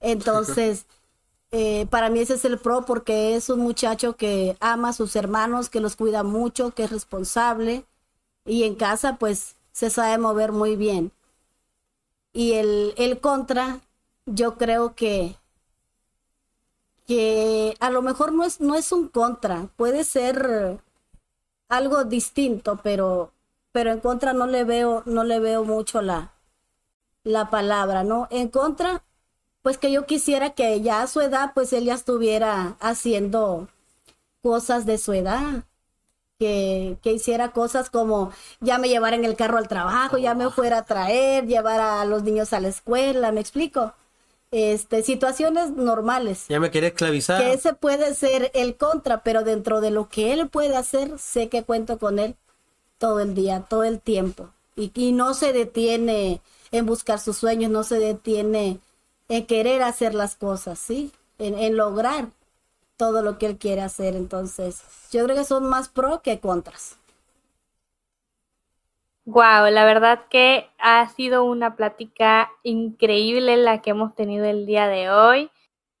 Entonces, 0.00 0.86
eh, 1.50 1.86
para 1.90 2.10
mí 2.10 2.20
ese 2.20 2.34
es 2.34 2.44
el 2.44 2.58
pro 2.58 2.84
porque 2.84 3.36
es 3.36 3.48
un 3.48 3.60
muchacho 3.60 4.16
que 4.16 4.56
ama 4.60 4.90
a 4.90 4.92
sus 4.94 5.16
hermanos, 5.16 5.70
que 5.70 5.80
los 5.80 5.96
cuida 5.96 6.22
mucho, 6.22 6.72
que 6.72 6.84
es 6.84 6.90
responsable 6.90 7.84
y 8.44 8.64
en 8.64 8.74
casa 8.74 9.16
pues 9.16 9.56
se 9.72 9.90
sabe 9.90 10.18
mover 10.18 10.52
muy 10.52 10.76
bien. 10.76 11.12
Y 12.32 12.52
el, 12.52 12.94
el 12.96 13.20
contra, 13.20 13.80
yo 14.26 14.56
creo 14.56 14.94
que, 14.94 15.36
que 17.10 17.76
a 17.80 17.90
lo 17.90 18.02
mejor 18.02 18.32
no 18.32 18.44
es, 18.44 18.60
no 18.60 18.76
es 18.76 18.92
un 18.92 19.08
contra, 19.08 19.66
puede 19.74 20.04
ser 20.04 20.78
algo 21.68 22.04
distinto, 22.04 22.78
pero, 22.84 23.32
pero 23.72 23.90
en 23.90 23.98
contra 23.98 24.32
no 24.32 24.46
le 24.46 24.62
veo, 24.62 25.02
no 25.06 25.24
le 25.24 25.40
veo 25.40 25.64
mucho 25.64 26.02
la, 26.02 26.30
la 27.24 27.50
palabra, 27.50 28.04
¿no? 28.04 28.28
En 28.30 28.46
contra, 28.46 29.02
pues 29.60 29.76
que 29.76 29.90
yo 29.90 30.06
quisiera 30.06 30.50
que 30.50 30.82
ya 30.82 31.02
a 31.02 31.08
su 31.08 31.20
edad, 31.20 31.50
pues 31.52 31.72
él 31.72 31.86
ya 31.86 31.94
estuviera 31.94 32.76
haciendo 32.78 33.66
cosas 34.40 34.86
de 34.86 34.96
su 34.96 35.12
edad. 35.12 35.64
Que, 36.38 36.96
que, 37.02 37.12
hiciera 37.12 37.52
cosas 37.52 37.90
como 37.90 38.32
ya 38.60 38.78
me 38.78 38.88
llevara 38.88 39.16
en 39.16 39.24
el 39.24 39.36
carro 39.36 39.58
al 39.58 39.68
trabajo, 39.68 40.16
ya 40.16 40.34
me 40.34 40.48
fuera 40.50 40.78
a 40.78 40.84
traer, 40.84 41.46
llevar 41.46 41.80
a 41.80 42.04
los 42.04 42.22
niños 42.22 42.52
a 42.52 42.60
la 42.60 42.68
escuela, 42.68 43.32
¿me 43.32 43.40
explico? 43.40 43.94
Este, 44.50 45.02
situaciones 45.02 45.70
normales. 45.70 46.46
Ya 46.48 46.58
me 46.58 46.70
quería 46.70 46.88
esclavizar. 46.88 47.40
Que 47.40 47.52
ese 47.52 47.72
puede 47.72 48.14
ser 48.14 48.50
el 48.54 48.76
contra, 48.76 49.22
pero 49.22 49.44
dentro 49.44 49.80
de 49.80 49.90
lo 49.90 50.08
que 50.08 50.32
él 50.32 50.48
puede 50.48 50.76
hacer, 50.76 51.18
sé 51.18 51.48
que 51.48 51.62
cuento 51.62 51.98
con 51.98 52.18
él 52.18 52.34
todo 52.98 53.20
el 53.20 53.34
día, 53.34 53.66
todo 53.68 53.84
el 53.84 54.00
tiempo. 54.00 54.50
Y, 54.76 54.90
y 54.94 55.12
no 55.12 55.34
se 55.34 55.52
detiene 55.52 56.40
en 56.72 56.86
buscar 56.86 57.20
sus 57.20 57.36
sueños, 57.36 57.70
no 57.70 57.84
se 57.84 57.98
detiene 57.98 58.80
en 59.30 59.46
querer 59.46 59.82
hacer 59.82 60.14
las 60.14 60.34
cosas, 60.34 60.78
¿sí? 60.78 61.12
En, 61.38 61.76
lograr 61.76 62.28
todo 62.96 63.22
lo 63.22 63.38
que 63.38 63.46
él 63.46 63.56
quiere 63.56 63.80
hacer. 63.80 64.14
Entonces, 64.14 64.80
yo 65.10 65.24
creo 65.24 65.36
que 65.36 65.44
son 65.44 65.64
más 65.64 65.88
pro 65.88 66.20
que 66.20 66.40
contras. 66.40 66.96
Wow, 69.32 69.70
la 69.70 69.84
verdad 69.84 70.26
que 70.28 70.68
ha 70.78 71.08
sido 71.10 71.44
una 71.44 71.76
plática 71.76 72.50
increíble 72.64 73.56
la 73.56 73.80
que 73.80 73.90
hemos 73.90 74.12
tenido 74.16 74.44
el 74.44 74.66
día 74.66 74.88
de 74.88 75.08
hoy. 75.08 75.50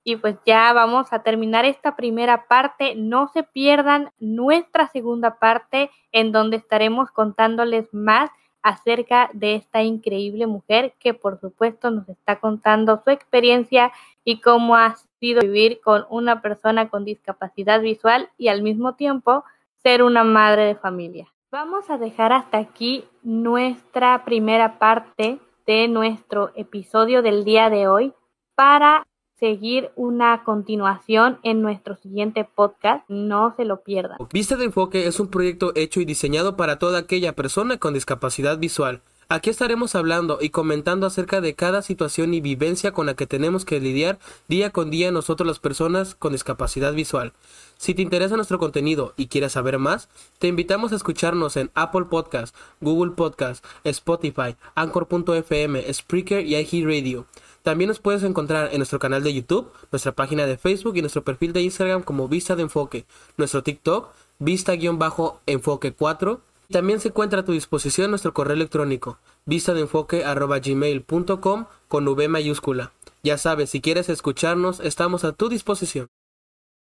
Y 0.02 0.16
pues 0.16 0.34
ya 0.44 0.72
vamos 0.72 1.12
a 1.12 1.22
terminar 1.22 1.64
esta 1.64 1.94
primera 1.94 2.48
parte. 2.48 2.96
No 2.96 3.28
se 3.28 3.44
pierdan 3.44 4.10
nuestra 4.18 4.88
segunda 4.88 5.38
parte 5.38 5.92
en 6.10 6.32
donde 6.32 6.56
estaremos 6.56 7.12
contándoles 7.12 7.94
más 7.94 8.30
acerca 8.62 9.30
de 9.32 9.54
esta 9.54 9.84
increíble 9.84 10.48
mujer 10.48 10.94
que 10.98 11.14
por 11.14 11.38
supuesto 11.38 11.92
nos 11.92 12.08
está 12.08 12.40
contando 12.40 13.00
su 13.04 13.10
experiencia 13.10 13.92
y 14.24 14.40
cómo 14.40 14.74
ha 14.74 14.96
sido 15.20 15.42
vivir 15.42 15.80
con 15.80 16.04
una 16.10 16.42
persona 16.42 16.88
con 16.88 17.04
discapacidad 17.04 17.80
visual 17.80 18.28
y 18.38 18.48
al 18.48 18.62
mismo 18.62 18.96
tiempo 18.96 19.44
ser 19.84 20.02
una 20.02 20.24
madre 20.24 20.64
de 20.64 20.74
familia. 20.74 21.28
Vamos 21.52 21.90
a 21.90 21.98
dejar 21.98 22.32
hasta 22.32 22.58
aquí 22.58 23.04
nuestra 23.24 24.24
primera 24.24 24.78
parte 24.78 25.40
de 25.66 25.88
nuestro 25.88 26.52
episodio 26.54 27.22
del 27.22 27.44
día 27.44 27.68
de 27.70 27.88
hoy 27.88 28.12
para 28.54 29.04
seguir 29.40 29.90
una 29.96 30.44
continuación 30.44 31.40
en 31.42 31.60
nuestro 31.60 31.96
siguiente 31.96 32.44
podcast. 32.44 33.04
No 33.08 33.52
se 33.56 33.64
lo 33.64 33.82
pierdan. 33.82 34.18
Vista 34.32 34.54
de 34.54 34.66
Enfoque 34.66 35.08
es 35.08 35.18
un 35.18 35.26
proyecto 35.26 35.72
hecho 35.74 36.00
y 36.00 36.04
diseñado 36.04 36.56
para 36.56 36.78
toda 36.78 37.00
aquella 37.00 37.34
persona 37.34 37.78
con 37.78 37.94
discapacidad 37.94 38.56
visual. 38.58 39.02
Aquí 39.32 39.48
estaremos 39.48 39.94
hablando 39.94 40.38
y 40.40 40.50
comentando 40.50 41.06
acerca 41.06 41.40
de 41.40 41.54
cada 41.54 41.82
situación 41.82 42.34
y 42.34 42.40
vivencia 42.40 42.90
con 42.90 43.06
la 43.06 43.14
que 43.14 43.28
tenemos 43.28 43.64
que 43.64 43.78
lidiar 43.78 44.18
día 44.48 44.70
con 44.70 44.90
día 44.90 45.12
nosotros 45.12 45.46
las 45.46 45.60
personas 45.60 46.16
con 46.16 46.32
discapacidad 46.32 46.92
visual. 46.94 47.32
Si 47.78 47.94
te 47.94 48.02
interesa 48.02 48.34
nuestro 48.34 48.58
contenido 48.58 49.14
y 49.16 49.28
quieres 49.28 49.52
saber 49.52 49.78
más, 49.78 50.08
te 50.40 50.48
invitamos 50.48 50.90
a 50.90 50.96
escucharnos 50.96 51.56
en 51.56 51.70
Apple 51.76 52.06
Podcast, 52.06 52.56
Google 52.80 53.12
Podcast, 53.12 53.64
Spotify, 53.84 54.56
Anchor.fm, 54.74 55.94
Spreaker 55.94 56.44
y 56.44 56.56
iHeartRadio. 56.56 57.20
Radio. 57.20 57.26
También 57.62 57.86
nos 57.86 58.00
puedes 58.00 58.24
encontrar 58.24 58.70
en 58.72 58.78
nuestro 58.78 58.98
canal 58.98 59.22
de 59.22 59.32
YouTube, 59.32 59.70
nuestra 59.92 60.10
página 60.10 60.44
de 60.46 60.58
Facebook 60.58 60.96
y 60.96 61.02
nuestro 61.02 61.22
perfil 61.22 61.52
de 61.52 61.62
Instagram 61.62 62.02
como 62.02 62.26
Vista 62.26 62.56
de 62.56 62.62
Enfoque, 62.62 63.06
nuestro 63.36 63.62
TikTok, 63.62 64.08
Vista-Enfoque 64.40 65.92
4. 65.92 66.49
También 66.70 67.00
se 67.00 67.08
encuentra 67.08 67.40
a 67.40 67.44
tu 67.44 67.52
disposición 67.52 68.10
nuestro 68.10 68.32
correo 68.32 68.54
electrónico, 68.54 69.18
vista 69.44 69.74
de 69.74 69.80
enfoque 69.80 70.22
gmail.com 70.24 71.66
con 71.88 72.08
V 72.08 72.28
mayúscula. 72.28 72.92
Ya 73.22 73.38
sabes, 73.38 73.70
si 73.70 73.80
quieres 73.80 74.08
escucharnos, 74.08 74.78
estamos 74.80 75.24
a 75.24 75.32
tu 75.32 75.48
disposición. 75.48 76.06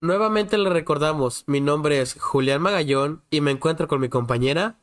Nuevamente 0.02 0.58
le 0.58 0.70
recordamos, 0.70 1.44
mi 1.48 1.62
nombre 1.62 2.02
es 2.02 2.20
Julián 2.20 2.62
Magallón 2.62 3.22
y 3.30 3.42
me 3.42 3.52
encuentro 3.52 3.88
con 3.88 4.02
mi 4.02 4.10
compañera 4.10 4.78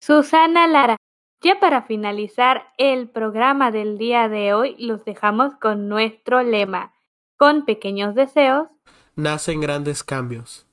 Susana 0.00 0.66
Lara. 0.66 0.96
Ya 1.40 1.60
para 1.60 1.82
finalizar 1.82 2.72
el 2.78 3.08
programa 3.08 3.70
del 3.70 3.96
día 3.96 4.28
de 4.28 4.54
hoy, 4.54 4.76
los 4.78 5.04
dejamos 5.04 5.54
con 5.60 5.88
nuestro 5.88 6.42
lema. 6.42 6.94
Con 7.36 7.64
pequeños 7.64 8.16
deseos, 8.16 8.66
nacen 9.14 9.60
grandes 9.60 10.02
cambios. 10.02 10.66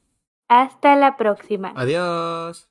Hasta 0.48 0.95
la 0.95 1.17
próxima. 1.17 1.71
Adiós. 1.76 2.67